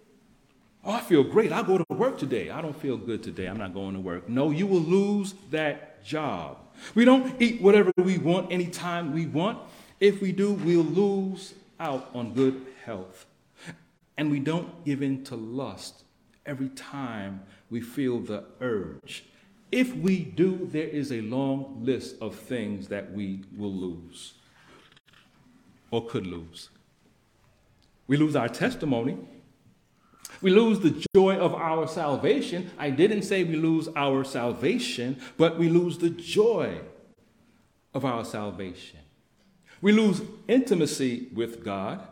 Oh, 0.89 0.93
I 0.93 1.01
feel 1.01 1.23
great. 1.23 1.51
I'll 1.51 1.63
go 1.63 1.77
to 1.77 1.85
work 1.89 2.17
today. 2.17 2.49
I 2.49 2.63
don't 2.63 2.75
feel 2.75 2.97
good 2.97 3.21
today. 3.21 3.45
I'm 3.45 3.59
not 3.59 3.75
going 3.75 3.93
to 3.93 3.99
work. 3.99 4.27
No, 4.27 4.49
you 4.49 4.65
will 4.65 4.81
lose 4.81 5.35
that 5.51 6.03
job. 6.03 6.57
We 6.95 7.05
don't 7.05 7.39
eat 7.39 7.61
whatever 7.61 7.91
we 7.95 8.17
want 8.17 8.51
anytime 8.51 9.13
we 9.13 9.27
want. 9.27 9.59
If 9.99 10.19
we 10.19 10.31
do, 10.31 10.53
we'll 10.53 10.81
lose 10.81 11.53
out 11.79 12.09
on 12.15 12.33
good 12.33 12.65
health. 12.83 13.27
And 14.17 14.31
we 14.31 14.39
don't 14.39 14.83
give 14.83 15.03
in 15.03 15.23
to 15.25 15.35
lust 15.35 16.05
every 16.43 16.69
time 16.69 17.43
we 17.69 17.81
feel 17.81 18.17
the 18.17 18.45
urge. 18.59 19.25
If 19.71 19.95
we 19.95 20.17
do, 20.17 20.67
there 20.71 20.87
is 20.87 21.11
a 21.11 21.21
long 21.21 21.81
list 21.83 22.15
of 22.19 22.33
things 22.33 22.87
that 22.87 23.11
we 23.11 23.43
will 23.55 23.71
lose 23.71 24.33
or 25.91 26.07
could 26.07 26.25
lose. 26.25 26.69
We 28.07 28.17
lose 28.17 28.35
our 28.35 28.49
testimony. 28.49 29.19
We 30.41 30.51
lose 30.51 30.79
the 30.79 31.05
joy 31.15 31.37
of 31.37 31.53
our 31.53 31.87
salvation. 31.87 32.71
I 32.77 32.89
didn't 32.91 33.23
say 33.23 33.43
we 33.43 33.55
lose 33.55 33.89
our 33.95 34.23
salvation, 34.23 35.19
but 35.37 35.57
we 35.57 35.69
lose 35.69 35.97
the 35.97 36.09
joy 36.09 36.79
of 37.93 38.05
our 38.05 38.23
salvation. 38.23 38.99
We 39.81 39.91
lose 39.91 40.21
intimacy 40.47 41.27
with 41.33 41.63
God. 41.63 42.07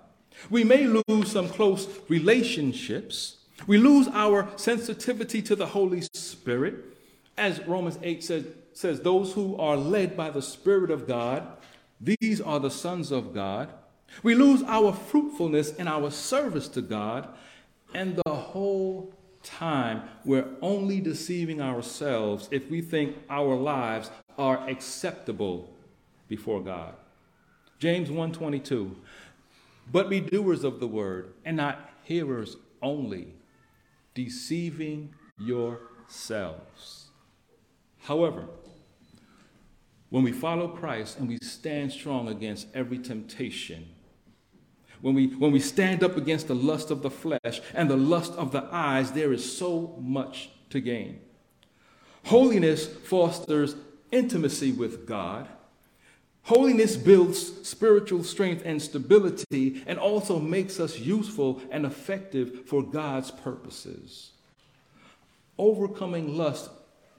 We 0.50 0.64
may 0.64 0.88
lose 0.88 1.32
some 1.32 1.50
close 1.50 1.88
relationships. 2.10 3.38
We 3.66 3.78
lose 3.78 4.08
our 4.10 4.50
sensitivity 4.56 5.42
to 5.44 5.56
the 5.56 5.68
Holy 5.68 6.02
Spirit. 6.14 6.76
As 7.38 7.66
Romans 7.68 7.98
8 8.02 8.24
says, 8.24 8.46
says, 8.74 9.02
those 9.02 9.34
who 9.34 9.58
are 9.58 9.76
led 9.76 10.16
by 10.16 10.30
the 10.30 10.42
Spirit 10.42 10.92
of 10.92 11.08
God, 11.08 11.48
these 12.00 12.40
are 12.40 12.60
the 12.60 12.70
sons 12.70 13.12
of 13.12 13.34
God. 13.34 13.70
We 14.24 14.36
lose 14.36 14.64
our 14.64 14.94
fruitfulness 14.94 15.74
in 15.76 15.88
our 15.88 16.12
service 16.12 16.68
to 16.70 16.82
God, 16.82 17.28
and 17.98 18.16
the 18.26 18.36
whole 18.36 19.12
time 19.42 20.04
we're 20.24 20.48
only 20.62 21.02
deceiving 21.02 21.60
ourselves 21.60 22.48
if 22.52 22.70
we 22.70 22.80
think 22.80 23.18
our 23.28 23.56
lives 23.56 24.12
are 24.38 24.70
acceptable 24.70 25.74
before 26.28 26.62
God. 26.62 26.94
James 27.80 28.10
1:22 28.10 28.96
but 29.92 30.10
be 30.10 30.20
doers 30.20 30.64
of 30.64 30.80
the 30.80 30.88
word 30.88 31.34
and 31.46 31.58
not 31.58 31.90
hearers 32.04 32.58
only, 32.82 33.34
deceiving 34.14 35.16
yourselves. 35.40 37.10
However, 38.00 38.48
when 40.10 40.24
we 40.24 40.34
follow 40.34 40.68
Christ 40.68 41.18
and 41.18 41.28
we 41.28 41.38
stand 41.42 41.92
strong 41.94 42.28
against 42.28 42.68
every 42.74 43.00
temptation, 43.00 43.88
when 45.02 45.14
we, 45.14 45.28
when 45.28 45.52
we 45.52 45.60
stand 45.60 46.04
up 46.04 46.18
against 46.18 46.48
the 46.48 46.56
lust 46.56 46.92
of 46.92 47.02
the 47.02 47.10
flesh 47.10 47.62
and 47.74 47.90
the 47.90 47.98
lust 47.98 48.34
of 48.34 48.52
the 48.52 48.68
eyes, 48.72 49.12
there 49.12 49.32
is 49.32 49.58
so 49.58 49.96
much 50.02 50.50
to 50.70 50.80
gain. 50.80 51.20
Holiness 52.26 52.88
fosters 52.88 53.76
intimacy 54.12 54.72
with 54.72 55.08
God. 55.08 55.48
Holiness 56.44 56.96
builds 56.96 57.68
spiritual 57.68 58.24
strength 58.24 58.64
and 58.66 58.82
stability 58.82 59.84
and 59.86 60.00
also 60.00 60.40
makes 60.40 60.80
us 60.80 60.98
useful 60.98 61.62
and 61.72 61.86
effective 61.86 62.66
for 62.66 62.82
God's 62.82 63.32
purposes. 63.32 64.32
Overcoming 65.58 66.38
lust 66.38 66.70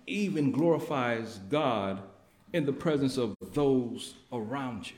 even 0.06 0.50
glorifies 0.50 1.38
God 1.50 2.00
in 2.52 2.64
the 2.64 2.72
presence 2.72 3.18
of 3.18 3.36
those 3.52 4.14
around 4.32 4.90
you. 4.90 4.96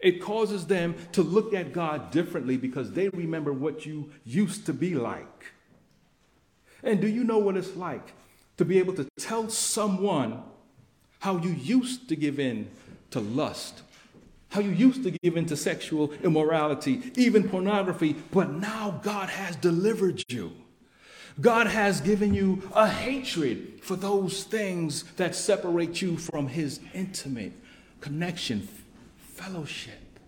It 0.00 0.20
causes 0.20 0.66
them 0.66 0.94
to 1.12 1.22
look 1.22 1.54
at 1.54 1.72
God 1.72 2.10
differently 2.10 2.56
because 2.56 2.92
they 2.92 3.08
remember 3.08 3.52
what 3.52 3.86
you 3.86 4.10
used 4.24 4.66
to 4.66 4.72
be 4.72 4.94
like. 4.94 5.52
And 6.82 7.00
do 7.00 7.08
you 7.08 7.24
know 7.24 7.38
what 7.38 7.56
it's 7.56 7.76
like 7.76 8.12
to 8.58 8.64
be 8.64 8.78
able 8.78 8.94
to 8.94 9.06
tell 9.18 9.48
someone 9.48 10.42
how 11.20 11.38
you 11.38 11.50
used 11.50 12.08
to 12.08 12.16
give 12.16 12.38
in 12.38 12.68
to 13.10 13.20
lust, 13.20 13.82
how 14.50 14.60
you 14.60 14.70
used 14.70 15.02
to 15.04 15.10
give 15.10 15.36
in 15.36 15.46
to 15.46 15.56
sexual 15.56 16.12
immorality, 16.22 17.10
even 17.16 17.48
pornography, 17.48 18.14
but 18.30 18.50
now 18.50 19.00
God 19.02 19.30
has 19.30 19.56
delivered 19.56 20.22
you? 20.28 20.52
God 21.40 21.66
has 21.66 22.00
given 22.00 22.32
you 22.32 22.62
a 22.74 22.88
hatred 22.88 23.80
for 23.82 23.96
those 23.96 24.44
things 24.44 25.02
that 25.16 25.34
separate 25.34 26.00
you 26.00 26.16
from 26.16 26.48
His 26.48 26.80
intimate 26.94 27.52
connection, 28.00 28.68
fellowship. 29.36 30.18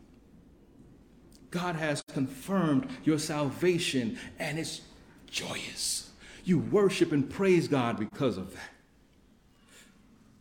God 1.51 1.77
has 1.77 2.03
confirmed 2.13 2.89
your 3.05 3.19
salvation, 3.19 4.19
and 4.39 4.59
it's 4.59 4.83
joyous. 5.31 6.11
You 6.45 6.59
worship 6.59 7.13
and 7.13 7.29
praise 7.29 7.69
God 7.69 7.99
because 7.99 8.37
of 8.37 8.53
that. 8.55 8.71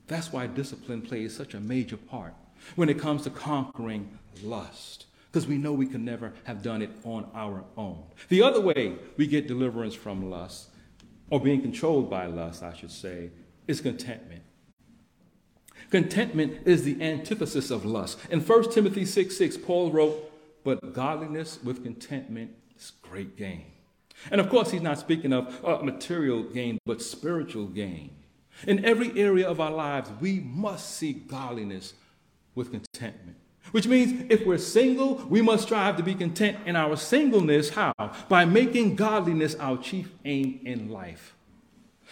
That's 0.07 0.31
why 0.31 0.47
discipline 0.47 1.01
plays 1.01 1.35
such 1.35 1.53
a 1.53 1.59
major 1.59 1.97
part 1.97 2.33
when 2.75 2.89
it 2.89 2.99
comes 2.99 3.23
to 3.23 3.29
conquering 3.29 4.17
lust 4.43 5.05
because 5.31 5.47
we 5.47 5.57
know 5.57 5.73
we 5.73 5.85
could 5.85 6.01
never 6.01 6.33
have 6.45 6.63
done 6.63 6.81
it 6.81 6.89
on 7.03 7.29
our 7.35 7.63
own. 7.75 8.03
The 8.29 8.41
other 8.41 8.61
way 8.61 8.95
we 9.17 9.27
get 9.27 9.47
deliverance 9.47 9.93
from 9.93 10.29
lust, 10.29 10.69
or 11.29 11.39
being 11.39 11.61
controlled 11.61 12.09
by 12.09 12.25
lust, 12.25 12.63
I 12.63 12.73
should 12.73 12.91
say, 12.91 13.29
is 13.67 13.81
contentment. 13.81 14.41
Contentment 15.89 16.67
is 16.67 16.83
the 16.83 17.01
antithesis 17.01 17.71
of 17.71 17.85
lust. 17.85 18.19
In 18.29 18.41
1 18.41 18.71
Timothy 18.71 19.05
6 19.05 19.37
6, 19.37 19.57
Paul 19.57 19.91
wrote, 19.91 20.31
But 20.63 20.93
godliness 20.93 21.59
with 21.63 21.83
contentment 21.83 22.51
is 22.77 22.91
great 23.01 23.37
gain. 23.37 23.65
And 24.31 24.41
of 24.41 24.49
course, 24.49 24.71
he's 24.71 24.81
not 24.81 24.99
speaking 24.99 25.31
of 25.31 25.63
uh, 25.63 25.77
material 25.83 26.43
gain, 26.43 26.79
but 26.85 27.01
spiritual 27.01 27.67
gain. 27.67 28.11
In 28.65 28.83
every 28.83 29.17
area 29.19 29.47
of 29.47 29.61
our 29.61 29.71
lives, 29.71 30.09
we 30.19 30.39
must 30.39 30.95
seek 30.95 31.27
godliness 31.27 31.93
with 32.55 32.71
contentment. 32.71 33.37
Which 33.71 33.87
means 33.87 34.25
if 34.29 34.45
we're 34.45 34.57
single, 34.57 35.15
we 35.29 35.41
must 35.41 35.63
strive 35.63 35.97
to 35.97 36.03
be 36.03 36.15
content 36.15 36.57
in 36.65 36.75
our 36.75 36.95
singleness. 36.95 37.69
How? 37.69 37.93
By 38.27 38.45
making 38.45 38.95
godliness 38.95 39.55
our 39.55 39.77
chief 39.77 40.09
aim 40.25 40.61
in 40.65 40.89
life. 40.89 41.36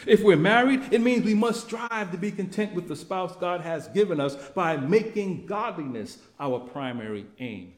If 0.06 0.24
we're 0.24 0.38
married, 0.38 0.82
it 0.92 1.02
means 1.02 1.26
we 1.26 1.34
must 1.34 1.66
strive 1.66 2.12
to 2.12 2.18
be 2.18 2.32
content 2.32 2.74
with 2.74 2.88
the 2.88 2.96
spouse 2.96 3.36
God 3.36 3.62
has 3.62 3.88
given 3.90 4.20
us 4.20 4.36
by 4.50 4.78
making 4.78 5.46
godliness 5.46 6.18
our 6.40 6.60
primary 6.60 7.26
aim 7.40 7.74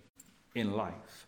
in 0.56 0.74
life. 0.74 1.28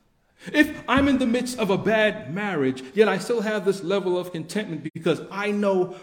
If 0.53 0.83
I'm 0.87 1.07
in 1.07 1.17
the 1.17 1.27
midst 1.27 1.59
of 1.59 1.69
a 1.69 1.77
bad 1.77 2.33
marriage, 2.33 2.83
yet 2.93 3.07
I 3.07 3.17
still 3.17 3.41
have 3.41 3.65
this 3.65 3.83
level 3.83 4.17
of 4.17 4.31
contentment 4.31 4.89
because 4.93 5.21
I 5.31 5.51
know 5.51 5.95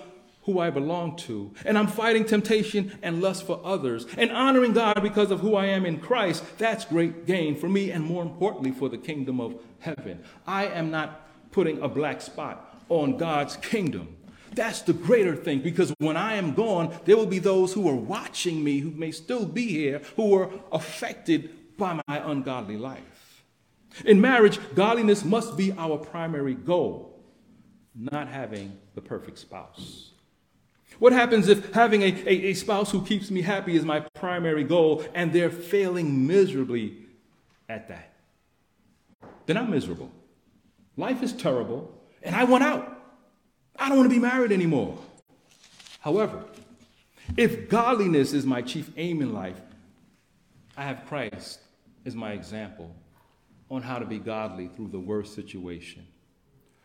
who 0.44 0.61
I 0.61 0.70
belong 0.70 1.16
to, 1.16 1.53
and 1.64 1.77
I'm 1.77 1.88
fighting 1.88 2.25
temptation 2.25 2.96
and 3.03 3.20
lust 3.20 3.44
for 3.44 3.61
others, 3.64 4.07
and 4.16 4.31
honoring 4.31 4.75
God 4.75 5.03
because 5.03 5.33
of 5.33 5.40
who 5.40 5.57
I 5.57 5.66
am 5.66 5.85
in 5.85 5.99
Christ, 5.99 6.44
that's 6.57 6.85
great 6.85 7.27
gain 7.27 7.57
for 7.57 7.68
me 7.68 7.90
and 7.90 8.05
more 8.05 8.22
importantly 8.22 8.70
for 8.70 8.88
the 8.88 8.99
kingdom 8.99 9.40
of 9.40 9.57
heaven. 9.81 10.22
I 10.46 10.66
am 10.66 10.92
not 10.92 11.29
putting 11.51 11.83
a 11.83 11.88
black 11.88 12.20
spot 12.20 12.79
on 12.88 13.16
God's 13.16 13.57
kingdom. 13.57 14.16
That's 14.57 14.81
the 14.81 14.95
greater 14.95 15.37
thing 15.37 15.61
because 15.61 15.95
when 15.99 16.16
I 16.16 16.37
am 16.37 16.55
gone, 16.55 16.99
there 17.05 17.16
will 17.16 17.27
be 17.27 17.38
those 17.38 17.75
who 17.75 17.87
are 17.90 17.95
watching 17.95 18.64
me 18.64 18.79
who 18.79 18.90
may 18.90 19.12
still 19.12 19.45
be 19.45 19.69
here 19.69 20.01
who 20.16 20.35
are 20.35 20.51
affected 20.73 21.77
by 21.77 22.01
my 22.09 22.31
ungodly 22.31 22.79
life. 22.79 23.45
In 24.07 24.19
marriage, 24.19 24.59
godliness 24.75 25.25
must 25.25 25.59
be 25.59 25.73
our 25.73 25.99
primary 25.99 26.55
goal, 26.55 27.23
not 27.95 28.29
having 28.29 28.79
the 28.95 29.03
perfect 29.03 29.38
spouse. 29.38 30.12
What 30.99 31.12
happens 31.12 31.49
if 31.49 31.75
having 31.75 32.01
a, 32.01 32.07
a, 32.27 32.47
a, 32.47 32.55
spouse 32.55 32.90
who 32.90 33.05
keeps 33.05 33.31
me 33.31 33.42
happy 33.42 33.77
is 33.77 33.85
my 33.85 34.01
primary 34.14 34.64
goal 34.64 35.05
and 35.14 35.35
they're 35.35 35.51
failing 35.51 36.27
miserably 36.27 36.97
at 37.69 37.88
that? 37.88 38.14
Then 39.45 39.59
I'm 39.59 39.71
miserable. 39.71 40.11
Life 40.97 41.23
is 41.23 41.35
terrible 41.35 41.92
and 42.23 42.35
I 42.35 42.45
want 42.45 42.64
out. 42.64 42.95
I 43.79 43.89
don't 43.89 43.99
want 43.99 44.11
to 44.11 44.15
be 44.15 44.21
married 44.21 44.53
anymore. 44.53 44.99
However, 46.01 46.45
if 47.37 47.69
godliness 47.69 48.33
is 48.33 48.47
my 48.47 48.62
chief 48.62 48.91
aim 48.97 49.21
in 49.21 49.33
life, 49.33 49.61
I 50.77 50.85
have 50.85 51.07
Christ 51.07 51.61
as 52.05 52.15
my 52.15 52.33
example 52.33 52.95
on 53.71 53.83
how 53.83 53.99
to 53.99 54.07
be 54.07 54.19
godly 54.19 54.69
through 54.69 54.89
the 54.89 55.01
worst 55.01 55.35
situation. 55.35 56.07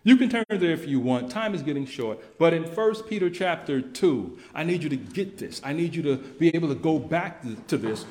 You 0.03 0.17
can 0.17 0.29
turn 0.29 0.45
there 0.49 0.71
if 0.71 0.87
you 0.87 0.99
want. 0.99 1.29
Time 1.29 1.53
is 1.53 1.61
getting 1.61 1.85
short. 1.85 2.39
But 2.39 2.53
in 2.53 2.63
1 2.63 3.03
Peter 3.03 3.29
chapter 3.29 3.81
2, 3.81 4.39
I 4.55 4.63
need 4.63 4.81
you 4.81 4.89
to 4.89 4.95
get 4.95 5.37
this. 5.37 5.61
I 5.63 5.73
need 5.73 5.93
you 5.93 6.01
to 6.03 6.17
be 6.17 6.55
able 6.55 6.69
to 6.69 6.75
go 6.75 6.97
back 6.97 7.43
to 7.67 7.77
this, 7.77 8.05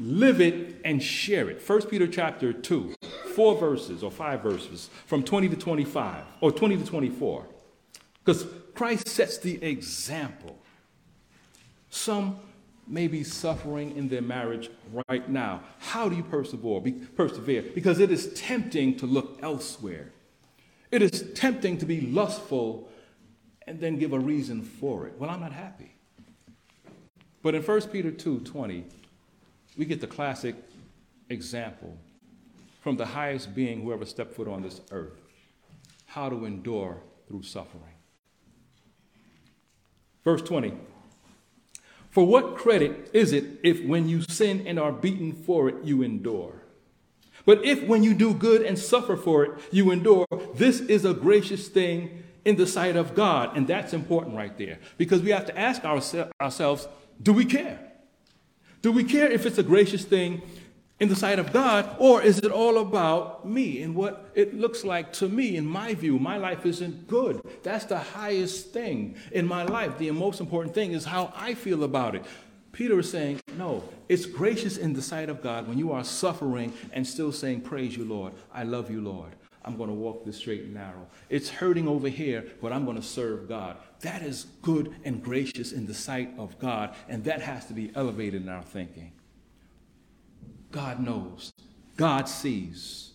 live 0.00 0.40
it, 0.40 0.80
and 0.84 1.02
share 1.02 1.50
it. 1.50 1.62
1 1.68 1.82
Peter 1.82 2.06
chapter 2.06 2.54
2, 2.54 2.94
four 3.34 3.56
verses 3.56 4.02
or 4.02 4.10
five 4.10 4.42
verses 4.42 4.88
from 5.06 5.22
20 5.22 5.50
to 5.50 5.56
25 5.56 6.24
or 6.40 6.50
20 6.50 6.78
to 6.78 6.86
24. 6.86 7.46
Because 8.24 8.46
Christ 8.74 9.08
sets 9.08 9.38
the 9.38 9.62
example. 9.62 10.58
Some 11.90 12.38
may 12.86 13.06
be 13.06 13.22
suffering 13.22 13.96
in 13.96 14.08
their 14.08 14.22
marriage 14.22 14.70
right 15.08 15.28
now. 15.28 15.62
How 15.78 16.08
do 16.08 16.16
you 16.16 16.22
persevere? 16.22 16.80
Be, 16.80 16.92
persevere? 16.92 17.62
Because 17.74 17.98
it 18.00 18.10
is 18.10 18.32
tempting 18.34 18.96
to 18.98 19.06
look 19.06 19.38
elsewhere. 19.42 20.12
It 20.90 21.02
is 21.02 21.32
tempting 21.34 21.78
to 21.78 21.86
be 21.86 22.02
lustful 22.02 22.88
and 23.66 23.80
then 23.80 23.98
give 23.98 24.12
a 24.12 24.18
reason 24.18 24.62
for 24.62 25.06
it. 25.06 25.14
Well, 25.18 25.30
I'm 25.30 25.40
not 25.40 25.52
happy. 25.52 25.94
But 27.42 27.54
in 27.54 27.62
1 27.62 27.80
Peter 27.90 28.10
2:20, 28.10 28.84
we 29.76 29.84
get 29.84 30.00
the 30.00 30.06
classic 30.06 30.54
example 31.28 31.96
from 32.82 32.96
the 32.96 33.06
highest 33.06 33.54
being 33.54 33.82
who 33.82 33.92
ever 33.92 34.04
stepped 34.04 34.34
foot 34.34 34.48
on 34.48 34.62
this 34.62 34.80
earth 34.90 35.20
how 36.06 36.28
to 36.28 36.44
endure 36.44 37.02
through 37.26 37.42
suffering. 37.42 37.93
Verse 40.24 40.42
20 40.42 40.72
For 42.10 42.26
what 42.26 42.56
credit 42.56 43.10
is 43.12 43.32
it 43.32 43.44
if 43.62 43.84
when 43.84 44.08
you 44.08 44.22
sin 44.22 44.66
and 44.66 44.78
are 44.78 44.92
beaten 44.92 45.32
for 45.32 45.68
it, 45.68 45.76
you 45.84 46.02
endure? 46.02 46.62
But 47.46 47.64
if 47.64 47.86
when 47.86 48.02
you 48.02 48.14
do 48.14 48.32
good 48.32 48.62
and 48.62 48.78
suffer 48.78 49.16
for 49.16 49.44
it, 49.44 49.52
you 49.70 49.90
endure, 49.90 50.26
this 50.54 50.80
is 50.80 51.04
a 51.04 51.12
gracious 51.12 51.68
thing 51.68 52.22
in 52.44 52.56
the 52.56 52.66
sight 52.66 52.96
of 52.96 53.14
God. 53.14 53.56
And 53.56 53.66
that's 53.66 53.92
important 53.92 54.34
right 54.34 54.56
there 54.56 54.78
because 54.96 55.22
we 55.22 55.30
have 55.30 55.46
to 55.46 55.58
ask 55.58 55.84
ourselves 55.84 56.88
do 57.22 57.32
we 57.32 57.44
care? 57.44 57.78
Do 58.82 58.92
we 58.92 59.04
care 59.04 59.30
if 59.30 59.46
it's 59.46 59.58
a 59.58 59.62
gracious 59.62 60.04
thing 60.04 60.42
in 61.00 61.08
the 61.08 61.16
sight 61.16 61.38
of 61.38 61.52
God, 61.52 61.96
or 61.98 62.22
is 62.22 62.38
it 62.38 62.52
all 62.52 62.78
about 62.78 63.46
me 63.46 63.82
and 63.82 63.94
what 63.94 64.30
it 64.34 64.54
looks 64.54 64.84
like 64.84 65.12
to 65.14 65.28
me? 65.28 65.56
In 65.56 65.66
my 65.66 65.94
view, 65.94 66.18
my 66.18 66.36
life 66.36 66.64
isn't 66.64 67.08
good. 67.08 67.40
That's 67.62 67.84
the 67.84 67.98
highest 67.98 68.72
thing 68.72 69.16
in 69.32 69.46
my 69.46 69.64
life. 69.64 69.98
The 69.98 70.10
most 70.12 70.40
important 70.40 70.74
thing 70.74 70.92
is 70.92 71.04
how 71.04 71.32
I 71.34 71.54
feel 71.54 71.82
about 71.82 72.14
it. 72.14 72.24
Peter 72.70 72.98
is 72.98 73.10
saying, 73.10 73.40
no, 73.56 73.84
it's 74.08 74.26
gracious 74.26 74.76
in 74.76 74.92
the 74.92 75.02
sight 75.02 75.28
of 75.28 75.42
God 75.42 75.68
when 75.68 75.78
you 75.78 75.92
are 75.92 76.04
suffering 76.04 76.72
and 76.92 77.06
still 77.06 77.32
saying, 77.32 77.60
Praise 77.60 77.96
you, 77.96 78.04
Lord. 78.04 78.32
I 78.52 78.64
love 78.64 78.90
you, 78.90 79.00
Lord. 79.00 79.32
I'm 79.64 79.76
going 79.76 79.88
to 79.88 79.94
walk 79.94 80.24
this 80.24 80.36
straight 80.36 80.64
and 80.64 80.74
narrow. 80.74 81.06
It's 81.30 81.48
hurting 81.48 81.88
over 81.88 82.08
here, 82.08 82.44
but 82.60 82.72
I'm 82.72 82.84
going 82.84 82.98
to 82.98 83.02
serve 83.02 83.48
God. 83.48 83.78
That 84.00 84.22
is 84.22 84.46
good 84.60 84.94
and 85.04 85.22
gracious 85.22 85.72
in 85.72 85.86
the 85.86 85.94
sight 85.94 86.30
of 86.36 86.58
God, 86.58 86.94
and 87.08 87.24
that 87.24 87.40
has 87.40 87.64
to 87.66 87.72
be 87.72 87.90
elevated 87.94 88.42
in 88.42 88.48
our 88.48 88.62
thinking. 88.62 89.12
God 90.74 90.98
knows 90.98 91.52
God 91.96 92.28
sees. 92.28 93.12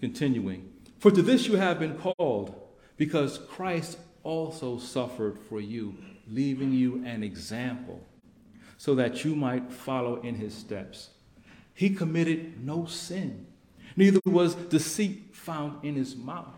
Continuing, 0.00 0.72
for 0.98 1.10
to 1.10 1.20
this 1.20 1.46
you 1.46 1.56
have 1.56 1.78
been 1.78 1.98
called, 1.98 2.54
because 2.96 3.38
Christ 3.50 3.98
also 4.22 4.78
suffered 4.78 5.38
for 5.38 5.60
you, 5.60 5.96
leaving 6.28 6.72
you 6.72 7.02
an 7.04 7.22
example, 7.22 8.00
so 8.78 8.94
that 8.94 9.24
you 9.24 9.34
might 9.34 9.72
follow 9.72 10.22
in 10.22 10.36
his 10.36 10.54
steps. 10.54 11.10
He 11.74 11.90
committed 11.90 12.64
no 12.64 12.86
sin, 12.86 13.46
neither 13.96 14.20
was 14.24 14.54
deceit 14.54 15.34
found 15.34 15.84
in 15.84 15.96
his 15.96 16.16
mouth. 16.16 16.54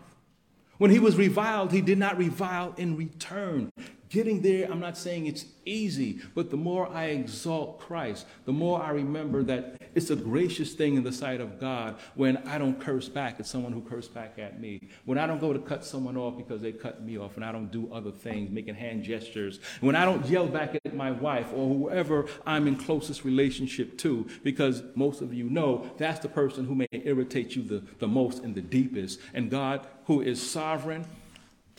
When 0.77 0.91
he 0.91 0.99
was 0.99 1.17
reviled, 1.17 1.71
he 1.71 1.81
did 1.81 1.97
not 1.97 2.17
revile 2.17 2.75
in 2.77 2.95
return. 2.95 3.71
Getting 4.13 4.43
there, 4.43 4.71
I'm 4.71 4.79
not 4.79 4.95
saying 4.95 5.25
it's 5.25 5.45
easy, 5.65 6.19
but 6.35 6.51
the 6.51 6.55
more 6.55 6.87
I 6.87 7.05
exalt 7.05 7.79
Christ, 7.79 8.27
the 8.45 8.53
more 8.53 8.79
I 8.79 8.91
remember 8.91 9.41
that 9.41 9.81
it's 9.95 10.11
a 10.11 10.15
gracious 10.15 10.73
thing 10.73 10.97
in 10.97 11.03
the 11.03 11.11
sight 11.11 11.41
of 11.41 11.59
God 11.59 11.95
when 12.13 12.37
I 12.45 12.59
don't 12.59 12.79
curse 12.79 13.09
back 13.09 13.39
at 13.39 13.47
someone 13.47 13.73
who 13.73 13.81
cursed 13.81 14.13
back 14.13 14.37
at 14.37 14.61
me. 14.61 14.87
When 15.05 15.17
I 15.17 15.25
don't 15.25 15.41
go 15.41 15.51
to 15.51 15.57
cut 15.57 15.83
someone 15.83 16.15
off 16.15 16.37
because 16.37 16.61
they 16.61 16.71
cut 16.71 17.01
me 17.01 17.17
off, 17.17 17.37
and 17.37 17.43
I 17.43 17.51
don't 17.51 17.71
do 17.71 17.91
other 17.91 18.11
things, 18.11 18.51
making 18.51 18.75
hand 18.75 19.03
gestures. 19.03 19.59
When 19.81 19.95
I 19.95 20.05
don't 20.05 20.23
yell 20.27 20.45
back 20.45 20.75
at 20.85 20.95
my 20.95 21.09
wife 21.09 21.47
or 21.51 21.73
whoever 21.73 22.27
I'm 22.45 22.67
in 22.67 22.75
closest 22.75 23.25
relationship 23.25 23.97
to, 23.99 24.27
because 24.43 24.83
most 24.93 25.21
of 25.21 25.33
you 25.33 25.49
know 25.49 25.89
that's 25.97 26.19
the 26.19 26.29
person 26.29 26.65
who 26.65 26.75
may 26.75 26.87
irritate 26.91 27.55
you 27.55 27.63
the, 27.63 27.83
the 27.97 28.07
most 28.07 28.43
and 28.43 28.53
the 28.53 28.61
deepest. 28.61 29.19
And 29.33 29.49
God, 29.49 29.87
who 30.05 30.21
is 30.21 30.39
sovereign 30.39 31.03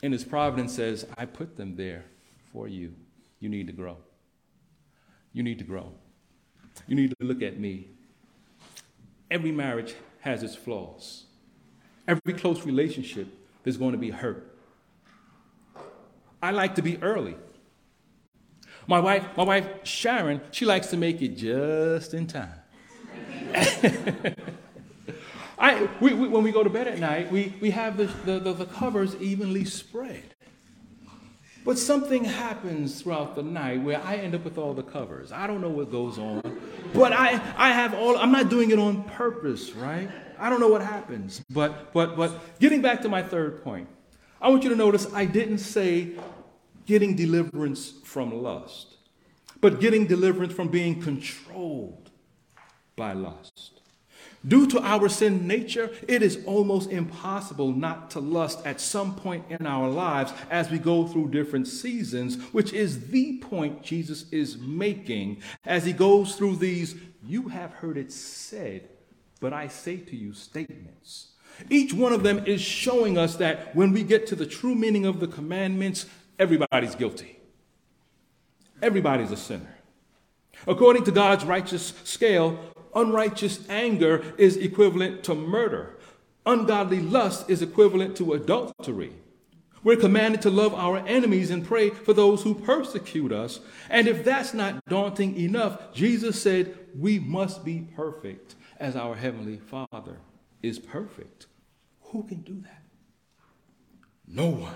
in 0.02 0.10
his 0.10 0.24
providence, 0.24 0.74
says, 0.74 1.06
I 1.16 1.26
put 1.26 1.56
them 1.56 1.76
there 1.76 2.06
for 2.54 2.68
you. 2.68 2.94
You 3.40 3.50
need 3.50 3.66
to 3.66 3.72
grow. 3.72 3.98
You 5.32 5.42
need 5.42 5.58
to 5.58 5.64
grow. 5.64 5.92
You 6.86 6.94
need 6.94 7.10
to 7.10 7.26
look 7.26 7.42
at 7.42 7.58
me. 7.58 7.88
Every 9.30 9.50
marriage 9.50 9.94
has 10.20 10.42
its 10.44 10.54
flaws. 10.54 11.24
Every 12.06 12.32
close 12.32 12.64
relationship, 12.64 13.26
there's 13.64 13.76
going 13.76 13.92
to 13.92 13.98
be 13.98 14.10
hurt. 14.10 14.56
I 16.40 16.52
like 16.52 16.76
to 16.76 16.82
be 16.82 17.02
early. 17.02 17.36
My 18.86 19.00
wife, 19.00 19.26
my 19.36 19.44
wife 19.44 19.66
Sharon, 19.82 20.40
she 20.52 20.64
likes 20.64 20.86
to 20.88 20.96
make 20.96 21.20
it 21.22 21.36
just 21.36 22.14
in 22.14 22.26
time. 22.28 22.60
I, 25.58 25.88
we, 26.00 26.12
we, 26.12 26.28
when 26.28 26.44
we 26.44 26.52
go 26.52 26.62
to 26.62 26.70
bed 26.70 26.86
at 26.86 26.98
night, 26.98 27.32
we, 27.32 27.54
we 27.60 27.70
have 27.70 27.96
the, 27.96 28.06
the, 28.24 28.52
the 28.52 28.66
covers 28.66 29.16
evenly 29.16 29.64
spread. 29.64 30.33
But 31.64 31.78
something 31.78 32.24
happens 32.24 33.00
throughout 33.00 33.34
the 33.34 33.42
night 33.42 33.82
where 33.82 34.00
I 34.04 34.16
end 34.16 34.34
up 34.34 34.44
with 34.44 34.58
all 34.58 34.74
the 34.74 34.82
covers. 34.82 35.32
I 35.32 35.46
don't 35.46 35.62
know 35.62 35.70
what 35.70 35.90
goes 35.90 36.18
on, 36.18 36.42
but 36.92 37.12
I, 37.12 37.40
I 37.56 37.72
have 37.72 37.94
all, 37.94 38.18
I'm 38.18 38.30
not 38.30 38.50
doing 38.50 38.70
it 38.70 38.78
on 38.78 39.04
purpose, 39.04 39.72
right? 39.72 40.10
I 40.38 40.50
don't 40.50 40.60
know 40.60 40.68
what 40.68 40.82
happens. 40.82 41.42
But, 41.48 41.94
but, 41.94 42.16
but 42.16 42.58
getting 42.60 42.82
back 42.82 43.00
to 43.02 43.08
my 43.08 43.22
third 43.22 43.64
point, 43.64 43.88
I 44.42 44.50
want 44.50 44.62
you 44.62 44.68
to 44.70 44.76
notice 44.76 45.10
I 45.14 45.24
didn't 45.24 45.58
say 45.58 46.12
getting 46.84 47.16
deliverance 47.16 47.94
from 48.04 48.42
lust, 48.42 48.96
but 49.62 49.80
getting 49.80 50.06
deliverance 50.06 50.52
from 50.52 50.68
being 50.68 51.00
controlled 51.00 52.10
by 52.94 53.14
lust. 53.14 53.73
Due 54.46 54.66
to 54.66 54.80
our 54.80 55.08
sin 55.08 55.46
nature, 55.46 55.90
it 56.06 56.22
is 56.22 56.44
almost 56.44 56.90
impossible 56.90 57.72
not 57.72 58.10
to 58.10 58.20
lust 58.20 58.64
at 58.66 58.80
some 58.80 59.14
point 59.14 59.44
in 59.48 59.66
our 59.66 59.88
lives 59.88 60.32
as 60.50 60.70
we 60.70 60.78
go 60.78 61.06
through 61.06 61.30
different 61.30 61.66
seasons, 61.66 62.36
which 62.52 62.72
is 62.72 63.08
the 63.08 63.38
point 63.38 63.82
Jesus 63.82 64.30
is 64.30 64.58
making 64.58 65.40
as 65.64 65.84
he 65.86 65.92
goes 65.92 66.36
through 66.36 66.56
these, 66.56 66.94
you 67.22 67.48
have 67.48 67.72
heard 67.72 67.96
it 67.96 68.12
said, 68.12 68.88
but 69.40 69.54
I 69.54 69.68
say 69.68 69.96
to 69.96 70.16
you 70.16 70.34
statements. 70.34 71.28
Each 71.70 71.94
one 71.94 72.12
of 72.12 72.22
them 72.22 72.44
is 72.46 72.60
showing 72.60 73.16
us 73.16 73.36
that 73.36 73.74
when 73.74 73.92
we 73.92 74.02
get 74.02 74.26
to 74.26 74.36
the 74.36 74.46
true 74.46 74.74
meaning 74.74 75.06
of 75.06 75.20
the 75.20 75.28
commandments, 75.28 76.06
everybody's 76.38 76.94
guilty. 76.94 77.38
Everybody's 78.82 79.30
a 79.30 79.36
sinner. 79.36 79.74
According 80.66 81.04
to 81.04 81.10
God's 81.10 81.44
righteous 81.44 81.94
scale, 82.04 82.58
unrighteous 82.94 83.68
anger 83.68 84.24
is 84.38 84.56
equivalent 84.56 85.24
to 85.24 85.34
murder. 85.34 85.96
Ungodly 86.46 87.00
lust 87.00 87.48
is 87.48 87.62
equivalent 87.62 88.16
to 88.16 88.34
adultery. 88.34 89.12
We're 89.82 89.96
commanded 89.96 90.40
to 90.42 90.50
love 90.50 90.74
our 90.74 90.98
enemies 91.06 91.50
and 91.50 91.64
pray 91.64 91.90
for 91.90 92.14
those 92.14 92.42
who 92.42 92.54
persecute 92.54 93.32
us. 93.32 93.60
And 93.90 94.08
if 94.08 94.24
that's 94.24 94.54
not 94.54 94.82
daunting 94.86 95.36
enough, 95.36 95.92
Jesus 95.92 96.40
said 96.40 96.76
we 96.98 97.18
must 97.18 97.64
be 97.64 97.86
perfect 97.94 98.54
as 98.78 98.96
our 98.96 99.14
Heavenly 99.14 99.58
Father 99.58 100.18
is 100.62 100.78
perfect. 100.78 101.46
Who 102.04 102.22
can 102.22 102.40
do 102.40 102.60
that? 102.62 102.82
No 104.26 104.48
one. 104.48 104.74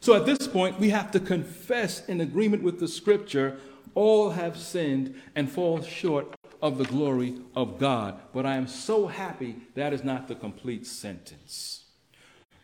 So 0.00 0.14
at 0.14 0.26
this 0.26 0.46
point, 0.46 0.78
we 0.78 0.90
have 0.90 1.10
to 1.12 1.20
confess 1.20 2.06
in 2.06 2.20
agreement 2.20 2.62
with 2.62 2.80
the 2.80 2.88
scripture 2.88 3.58
all 3.94 4.30
have 4.30 4.56
sinned 4.56 5.14
and 5.34 5.50
fall 5.50 5.82
short 5.82 6.37
of 6.60 6.78
the 6.78 6.84
glory 6.84 7.40
of 7.54 7.78
God. 7.78 8.20
But 8.32 8.46
I 8.46 8.56
am 8.56 8.66
so 8.66 9.06
happy 9.06 9.56
that 9.74 9.92
is 9.92 10.04
not 10.04 10.28
the 10.28 10.34
complete 10.34 10.86
sentence. 10.86 11.84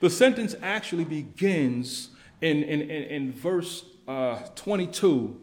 The 0.00 0.10
sentence 0.10 0.54
actually 0.62 1.04
begins 1.04 2.08
in, 2.40 2.62
in, 2.62 2.82
in, 2.82 3.02
in 3.04 3.32
verse 3.32 3.84
uh, 4.06 4.40
22 4.54 5.40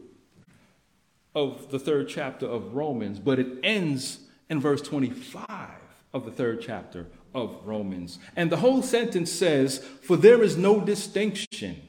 of 1.34 1.72
the 1.72 1.80
third 1.80 2.10
chapter 2.10 2.46
of 2.46 2.74
Romans, 2.74 3.20
but 3.20 3.40
it 3.40 3.48
ends 3.64 4.20
in 4.50 4.60
verse 4.60 4.82
25 4.82 5.48
of 6.14 6.26
the 6.26 6.32
third 6.32 6.62
chapter 6.62 7.08
of 7.34 7.58
Romans. 7.64 8.20
And 8.36 8.52
the 8.52 8.58
whole 8.58 8.84
sentence 8.84 9.32
says, 9.32 9.80
For 9.80 10.18
there 10.18 10.44
is 10.44 10.58
no 10.58 10.82
distinction, 10.82 11.82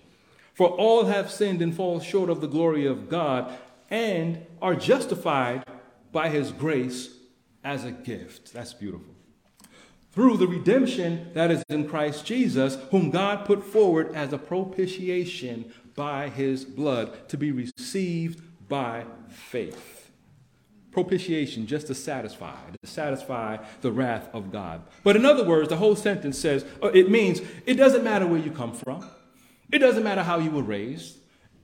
for 0.54 0.68
all 0.68 1.06
have 1.06 1.30
sinned 1.30 1.60
and 1.60 1.74
fall 1.74 2.00
short 2.00 2.30
of 2.30 2.40
the 2.40 2.46
glory 2.46 2.86
of 2.86 3.08
God, 3.08 3.52
and 3.90 4.46
are 4.62 4.76
justified 4.76 5.64
by 6.12 6.28
his 6.28 6.52
grace 6.52 7.16
as 7.64 7.84
a 7.84 7.90
gift. 7.90 8.52
That's 8.52 8.74
beautiful. 8.74 9.14
Through 10.12 10.36
the 10.36 10.46
redemption 10.46 11.30
that 11.32 11.50
is 11.50 11.64
in 11.70 11.88
Christ 11.88 12.26
Jesus, 12.26 12.76
whom 12.90 13.10
God 13.10 13.46
put 13.46 13.64
forward 13.64 14.14
as 14.14 14.32
a 14.32 14.38
propitiation 14.38 15.72
by 15.94 16.28
his 16.28 16.64
blood 16.64 17.28
to 17.30 17.38
be 17.38 17.50
received 17.50 18.42
by 18.68 19.04
faith. 19.28 20.10
Propitiation, 20.90 21.66
just 21.66 21.86
to 21.86 21.94
satisfy, 21.94 22.54
to 22.82 22.86
satisfy 22.86 23.56
the 23.80 23.90
wrath 23.90 24.28
of 24.34 24.52
God. 24.52 24.82
But 25.02 25.16
in 25.16 25.24
other 25.24 25.44
words, 25.44 25.70
the 25.70 25.76
whole 25.76 25.96
sentence 25.96 26.38
says, 26.38 26.66
uh, 26.82 26.88
it 26.88 27.10
means 27.10 27.40
it 27.64 27.74
doesn't 27.74 28.04
matter 28.04 28.26
where 28.26 28.40
you 28.40 28.50
come 28.50 28.74
from. 28.74 29.08
It 29.70 29.78
doesn't 29.78 30.04
matter 30.04 30.22
how 30.22 30.38
you 30.38 30.50
were 30.50 30.62
raised. 30.62 31.16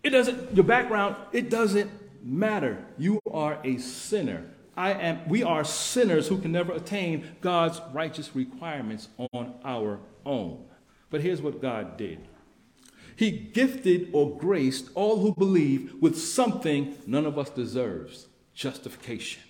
It 0.03 0.11
doesn't, 0.11 0.55
your 0.55 0.65
background, 0.65 1.17
it 1.33 1.51
doesn't 1.51 1.91
matter. 2.23 2.85
You 2.97 3.21
are 3.31 3.59
a 3.65 3.79
sinner. 3.79 4.51
I 4.77 4.93
am, 4.93 5.29
we 5.29 5.43
are 5.43 5.65
sinners 5.65 6.29
who 6.29 6.39
can 6.39 6.53
never 6.53 6.73
attain 6.73 7.37
God's 7.41 7.81
righteous 7.93 8.35
requirements 8.37 9.09
on 9.33 9.55
our 9.65 9.99
own. 10.25 10.65
But 11.11 11.21
here's 11.21 11.43
what 11.43 11.61
God 11.61 11.97
did 11.97 12.21
He 13.17 13.31
gifted 13.31 14.11
or 14.13 14.39
graced 14.39 14.91
all 14.95 15.19
who 15.19 15.35
believe 15.35 15.95
with 16.01 16.19
something 16.19 16.97
none 17.07 17.27
of 17.27 17.39
us 17.39 17.51
deserves 17.51 18.29
justification. 18.55 19.43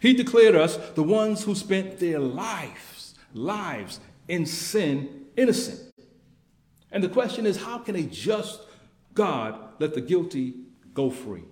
He 0.00 0.14
declared 0.14 0.56
us 0.56 0.76
the 0.94 1.02
ones 1.02 1.44
who 1.44 1.54
spent 1.54 1.98
their 1.98 2.18
lives, 2.18 3.14
lives 3.32 4.00
in 4.28 4.46
sin, 4.46 5.26
innocent. 5.36 5.92
And 6.90 7.02
the 7.02 7.08
question 7.08 7.46
is 7.46 7.62
how 7.62 7.78
can 7.78 7.96
a 7.96 8.02
just 8.02 8.60
God 9.14 9.58
let 9.78 9.94
the 9.94 10.00
guilty 10.00 10.54
go 10.92 11.10
free? 11.10 11.44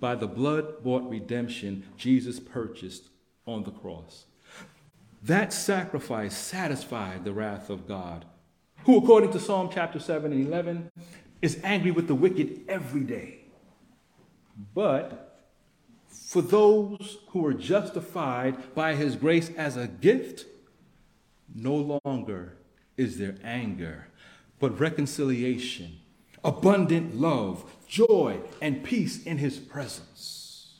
By 0.00 0.14
the 0.14 0.26
blood 0.26 0.82
bought 0.82 1.08
redemption 1.08 1.84
Jesus 1.96 2.38
purchased 2.40 3.08
on 3.46 3.64
the 3.64 3.70
cross. 3.70 4.26
That 5.22 5.52
sacrifice 5.52 6.36
satisfied 6.36 7.24
the 7.24 7.32
wrath 7.32 7.70
of 7.70 7.88
God, 7.88 8.24
who, 8.84 8.96
according 8.98 9.32
to 9.32 9.40
Psalm 9.40 9.68
chapter 9.72 9.98
7 9.98 10.32
and 10.32 10.46
11, 10.46 10.90
is 11.42 11.60
angry 11.64 11.90
with 11.90 12.06
the 12.06 12.14
wicked 12.14 12.60
every 12.68 13.02
day. 13.02 13.40
But 14.74 15.46
for 16.08 16.42
those 16.42 17.18
who 17.28 17.44
are 17.46 17.54
justified 17.54 18.74
by 18.74 18.94
his 18.94 19.16
grace 19.16 19.50
as 19.56 19.76
a 19.76 19.88
gift, 19.88 20.46
no 21.54 22.00
longer 22.04 22.56
is 22.96 23.18
there 23.18 23.36
anger, 23.42 24.08
but 24.58 24.78
reconciliation, 24.78 25.98
abundant 26.48 27.14
love, 27.14 27.62
joy, 27.86 28.40
and 28.62 28.82
peace 28.82 29.22
in 29.24 29.36
his 29.36 29.58
presence. 29.58 30.72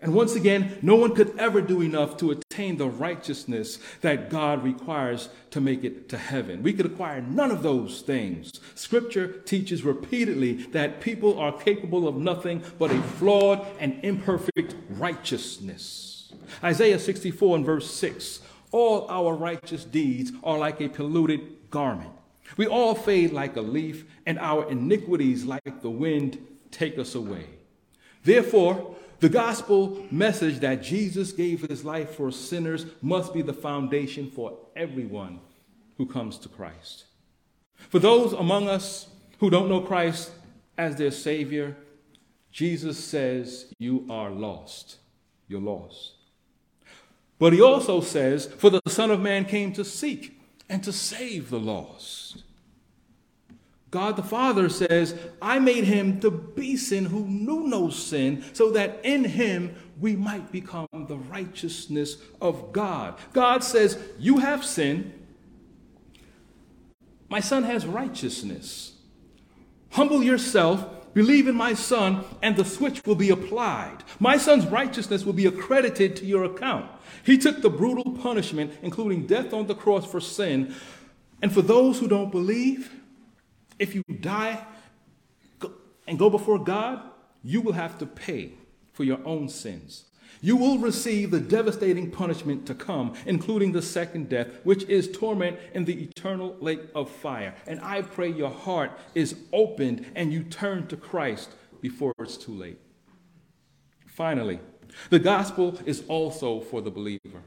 And 0.00 0.14
once 0.14 0.36
again, 0.36 0.78
no 0.80 0.94
one 0.94 1.12
could 1.12 1.36
ever 1.38 1.60
do 1.60 1.82
enough 1.82 2.16
to 2.18 2.30
attain 2.30 2.76
the 2.76 2.88
righteousness 2.88 3.80
that 4.02 4.30
God 4.30 4.62
requires 4.62 5.28
to 5.50 5.60
make 5.60 5.82
it 5.82 6.08
to 6.10 6.18
heaven. 6.18 6.62
We 6.62 6.72
could 6.72 6.86
acquire 6.86 7.20
none 7.20 7.50
of 7.50 7.64
those 7.64 8.02
things. 8.02 8.52
Scripture 8.76 9.40
teaches 9.40 9.82
repeatedly 9.82 10.52
that 10.66 11.00
people 11.00 11.36
are 11.40 11.50
capable 11.50 12.06
of 12.06 12.16
nothing 12.16 12.62
but 12.78 12.92
a 12.92 13.02
flawed 13.02 13.66
and 13.80 13.98
imperfect 14.04 14.76
righteousness. 14.90 16.32
Isaiah 16.62 17.00
64 17.00 17.56
and 17.56 17.66
verse 17.66 17.90
6 17.90 18.40
All 18.70 19.06
our 19.08 19.34
righteous 19.34 19.84
deeds 19.84 20.30
are 20.44 20.58
like 20.58 20.80
a 20.80 20.88
polluted 20.88 21.70
garment. 21.70 22.15
We 22.56 22.66
all 22.66 22.94
fade 22.94 23.32
like 23.32 23.56
a 23.56 23.60
leaf, 23.60 24.04
and 24.24 24.38
our 24.38 24.70
iniquities, 24.70 25.44
like 25.44 25.82
the 25.82 25.90
wind, 25.90 26.38
take 26.70 26.98
us 26.98 27.14
away. 27.14 27.46
Therefore, 28.24 28.96
the 29.20 29.28
gospel 29.28 30.06
message 30.10 30.60
that 30.60 30.82
Jesus 30.82 31.32
gave 31.32 31.62
his 31.62 31.84
life 31.84 32.10
for 32.16 32.30
sinners 32.30 32.86
must 33.00 33.32
be 33.32 33.42
the 33.42 33.54
foundation 33.54 34.30
for 34.30 34.58
everyone 34.74 35.40
who 35.96 36.06
comes 36.06 36.38
to 36.38 36.48
Christ. 36.48 37.04
For 37.88 37.98
those 37.98 38.32
among 38.32 38.68
us 38.68 39.08
who 39.38 39.50
don't 39.50 39.68
know 39.68 39.80
Christ 39.80 40.30
as 40.76 40.96
their 40.96 41.10
Savior, 41.10 41.76
Jesus 42.50 43.02
says, 43.02 43.72
You 43.78 44.06
are 44.10 44.30
lost. 44.30 44.96
You're 45.48 45.60
lost. 45.60 46.12
But 47.38 47.52
he 47.52 47.60
also 47.60 48.00
says, 48.00 48.46
For 48.46 48.70
the 48.70 48.80
Son 48.86 49.10
of 49.10 49.20
Man 49.20 49.44
came 49.44 49.72
to 49.74 49.84
seek 49.84 50.35
and 50.68 50.82
to 50.84 50.92
save 50.92 51.50
the 51.50 51.60
lost. 51.60 52.42
God 53.90 54.16
the 54.16 54.22
Father 54.22 54.68
says, 54.68 55.14
I 55.40 55.58
made 55.58 55.84
him 55.84 56.20
to 56.20 56.30
be 56.30 56.76
sin 56.76 57.06
who 57.06 57.24
knew 57.26 57.66
no 57.66 57.88
sin, 57.88 58.44
so 58.52 58.70
that 58.72 59.00
in 59.04 59.24
him 59.24 59.76
we 60.00 60.16
might 60.16 60.52
become 60.52 60.88
the 60.92 61.16
righteousness 61.16 62.18
of 62.40 62.72
God. 62.72 63.18
God 63.32 63.62
says, 63.62 63.98
You 64.18 64.38
have 64.38 64.64
sin. 64.64 65.12
My 67.28 67.40
son 67.40 67.62
has 67.64 67.86
righteousness. 67.86 68.92
Humble 69.90 70.22
yourself, 70.22 70.84
believe 71.16 71.48
in 71.48 71.54
my 71.54 71.72
son, 71.72 72.22
and 72.42 72.56
the 72.56 72.64
switch 72.64 73.02
will 73.06 73.14
be 73.14 73.30
applied. 73.30 74.04
My 74.20 74.36
son's 74.36 74.66
righteousness 74.66 75.24
will 75.24 75.32
be 75.32 75.46
accredited 75.46 76.14
to 76.16 76.26
your 76.26 76.44
account. 76.44 76.90
He 77.24 77.38
took 77.38 77.62
the 77.62 77.70
brutal 77.70 78.12
punishment, 78.12 78.74
including 78.82 79.26
death 79.26 79.54
on 79.54 79.66
the 79.66 79.74
cross 79.74 80.04
for 80.04 80.20
sin. 80.20 80.74
And 81.40 81.50
for 81.50 81.62
those 81.62 81.98
who 81.98 82.06
don't 82.06 82.30
believe, 82.30 82.92
if 83.78 83.94
you 83.94 84.02
die 84.20 84.62
and 86.06 86.18
go 86.18 86.28
before 86.28 86.58
God, 86.58 87.00
you 87.42 87.62
will 87.62 87.72
have 87.72 87.96
to 88.00 88.06
pay 88.06 88.52
for 88.92 89.04
your 89.04 89.20
own 89.24 89.48
sins. 89.48 90.05
You 90.40 90.56
will 90.56 90.78
receive 90.78 91.30
the 91.30 91.40
devastating 91.40 92.10
punishment 92.10 92.66
to 92.66 92.74
come, 92.74 93.14
including 93.24 93.72
the 93.72 93.82
second 93.82 94.28
death, 94.28 94.48
which 94.64 94.84
is 94.84 95.10
torment 95.10 95.58
in 95.74 95.84
the 95.84 96.04
eternal 96.04 96.56
lake 96.60 96.82
of 96.94 97.10
fire. 97.10 97.54
And 97.66 97.80
I 97.80 98.02
pray 98.02 98.28
your 98.28 98.50
heart 98.50 98.92
is 99.14 99.36
opened 99.52 100.06
and 100.14 100.32
you 100.32 100.42
turn 100.42 100.86
to 100.88 100.96
Christ 100.96 101.50
before 101.80 102.12
it's 102.18 102.36
too 102.36 102.54
late. 102.54 102.78
Finally, 104.06 104.60
the 105.10 105.18
gospel 105.18 105.78
is 105.84 106.02
also 106.08 106.60
for 106.60 106.80
the 106.80 106.90
believer. 106.90 107.42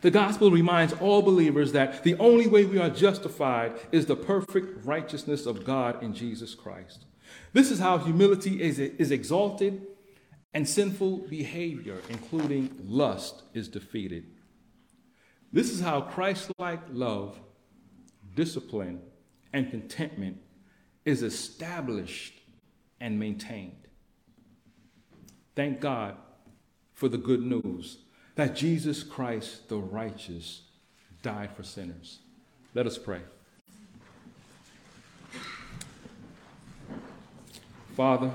The 0.00 0.10
gospel 0.10 0.50
reminds 0.50 0.92
all 0.94 1.22
believers 1.22 1.72
that 1.72 2.02
the 2.02 2.16
only 2.16 2.46
way 2.46 2.64
we 2.64 2.78
are 2.78 2.90
justified 2.90 3.74
is 3.92 4.06
the 4.06 4.16
perfect 4.16 4.84
righteousness 4.84 5.46
of 5.46 5.64
God 5.64 6.02
in 6.02 6.12
Jesus 6.12 6.54
Christ. 6.54 7.04
This 7.52 7.70
is 7.70 7.78
how 7.78 7.98
humility 7.98 8.62
is, 8.62 8.78
is 8.78 9.10
exalted 9.10 9.86
and 10.56 10.66
sinful 10.66 11.18
behavior, 11.28 12.00
including 12.08 12.74
lust, 12.88 13.42
is 13.52 13.68
defeated. 13.68 14.24
This 15.52 15.70
is 15.70 15.82
how 15.82 16.00
Christ 16.00 16.50
like 16.58 16.80
love, 16.90 17.38
discipline, 18.34 19.02
and 19.52 19.70
contentment 19.70 20.38
is 21.04 21.22
established 21.22 22.40
and 23.02 23.20
maintained. 23.20 23.86
Thank 25.54 25.78
God 25.80 26.16
for 26.94 27.10
the 27.10 27.18
good 27.18 27.42
news 27.42 27.98
that 28.36 28.56
Jesus 28.56 29.02
Christ, 29.02 29.68
the 29.68 29.76
righteous, 29.76 30.62
died 31.20 31.50
for 31.54 31.64
sinners. 31.64 32.20
Let 32.72 32.86
us 32.86 32.96
pray. 32.96 33.20
Father, 37.94 38.32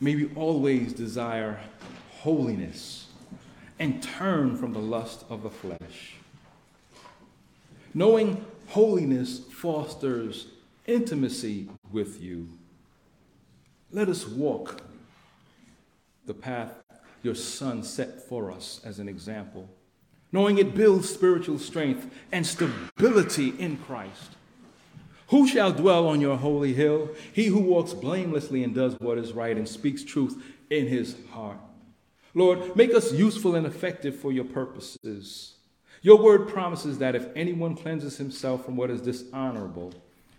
may 0.00 0.14
we 0.14 0.30
always 0.34 0.92
desire 0.92 1.60
holiness 2.20 3.06
and 3.78 4.02
turn 4.02 4.56
from 4.56 4.72
the 4.72 4.78
lust 4.78 5.24
of 5.28 5.42
the 5.42 5.50
flesh. 5.50 6.14
Knowing 7.94 8.44
holiness 8.68 9.40
fosters 9.40 10.48
intimacy 10.86 11.68
with 11.92 12.20
you. 12.20 12.48
Let 13.92 14.08
us 14.08 14.26
walk 14.26 14.82
the 16.26 16.34
path 16.34 16.74
your 17.22 17.34
Son 17.34 17.82
set 17.82 18.22
for 18.28 18.50
us 18.50 18.80
as 18.84 18.98
an 18.98 19.08
example, 19.08 19.68
knowing 20.32 20.58
it 20.58 20.74
builds 20.74 21.08
spiritual 21.08 21.58
strength 21.58 22.10
and 22.32 22.46
stability 22.46 23.50
in 23.58 23.76
Christ. 23.78 24.36
Who 25.28 25.46
shall 25.46 25.72
dwell 25.72 26.06
on 26.08 26.20
your 26.20 26.36
holy 26.36 26.72
hill? 26.72 27.10
He 27.32 27.46
who 27.46 27.60
walks 27.60 27.92
blamelessly 27.92 28.64
and 28.64 28.74
does 28.74 28.98
what 29.00 29.18
is 29.18 29.32
right 29.32 29.56
and 29.56 29.68
speaks 29.68 30.02
truth 30.02 30.42
in 30.70 30.86
his 30.86 31.16
heart. 31.32 31.58
Lord, 32.34 32.76
make 32.76 32.94
us 32.94 33.12
useful 33.12 33.54
and 33.54 33.66
effective 33.66 34.16
for 34.16 34.32
your 34.32 34.44
purposes. 34.44 35.54
Your 36.02 36.18
word 36.18 36.48
promises 36.48 36.98
that 36.98 37.14
if 37.14 37.28
anyone 37.34 37.76
cleanses 37.76 38.16
himself 38.16 38.64
from 38.64 38.76
what 38.76 38.90
is 38.90 39.00
dishonorable, 39.00 39.92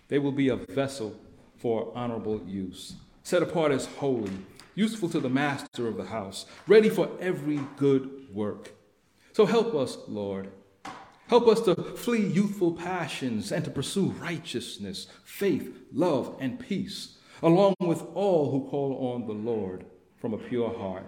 they 0.08 0.20
will 0.20 0.32
be 0.32 0.50
a 0.50 0.56
vessel 0.56 1.16
for 1.58 1.92
honorable 1.94 2.42
use, 2.48 2.94
set 3.24 3.44
apart 3.44 3.72
as 3.72 3.86
holy 3.86 4.32
useful 4.80 5.10
to 5.10 5.20
the 5.20 5.30
master 5.30 5.88
of 5.88 5.98
the 5.98 6.06
house, 6.06 6.46
ready 6.66 6.90
for 6.90 7.10
every 7.20 7.60
good 7.76 8.34
work. 8.34 8.72
So 9.34 9.46
help 9.46 9.76
us, 9.76 9.98
Lord. 10.08 10.50
Help 11.30 11.48
us 11.48 11.62
to 11.62 11.76
flee 11.76 12.26
youthful 12.26 12.74
passions 12.74 13.52
and 13.52 13.64
to 13.64 13.70
pursue 13.70 14.08
righteousness, 14.20 15.06
faith, 15.24 15.78
love, 15.94 16.36
and 16.40 16.60
peace, 16.60 17.20
along 17.44 17.76
with 17.80 18.04
all 18.16 18.50
who 18.50 18.68
call 18.68 19.14
on 19.14 19.28
the 19.28 19.34
Lord 19.34 19.86
from 20.20 20.34
a 20.34 20.40
pure 20.40 20.76
heart. 20.76 21.06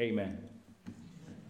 Amen. 0.00 0.51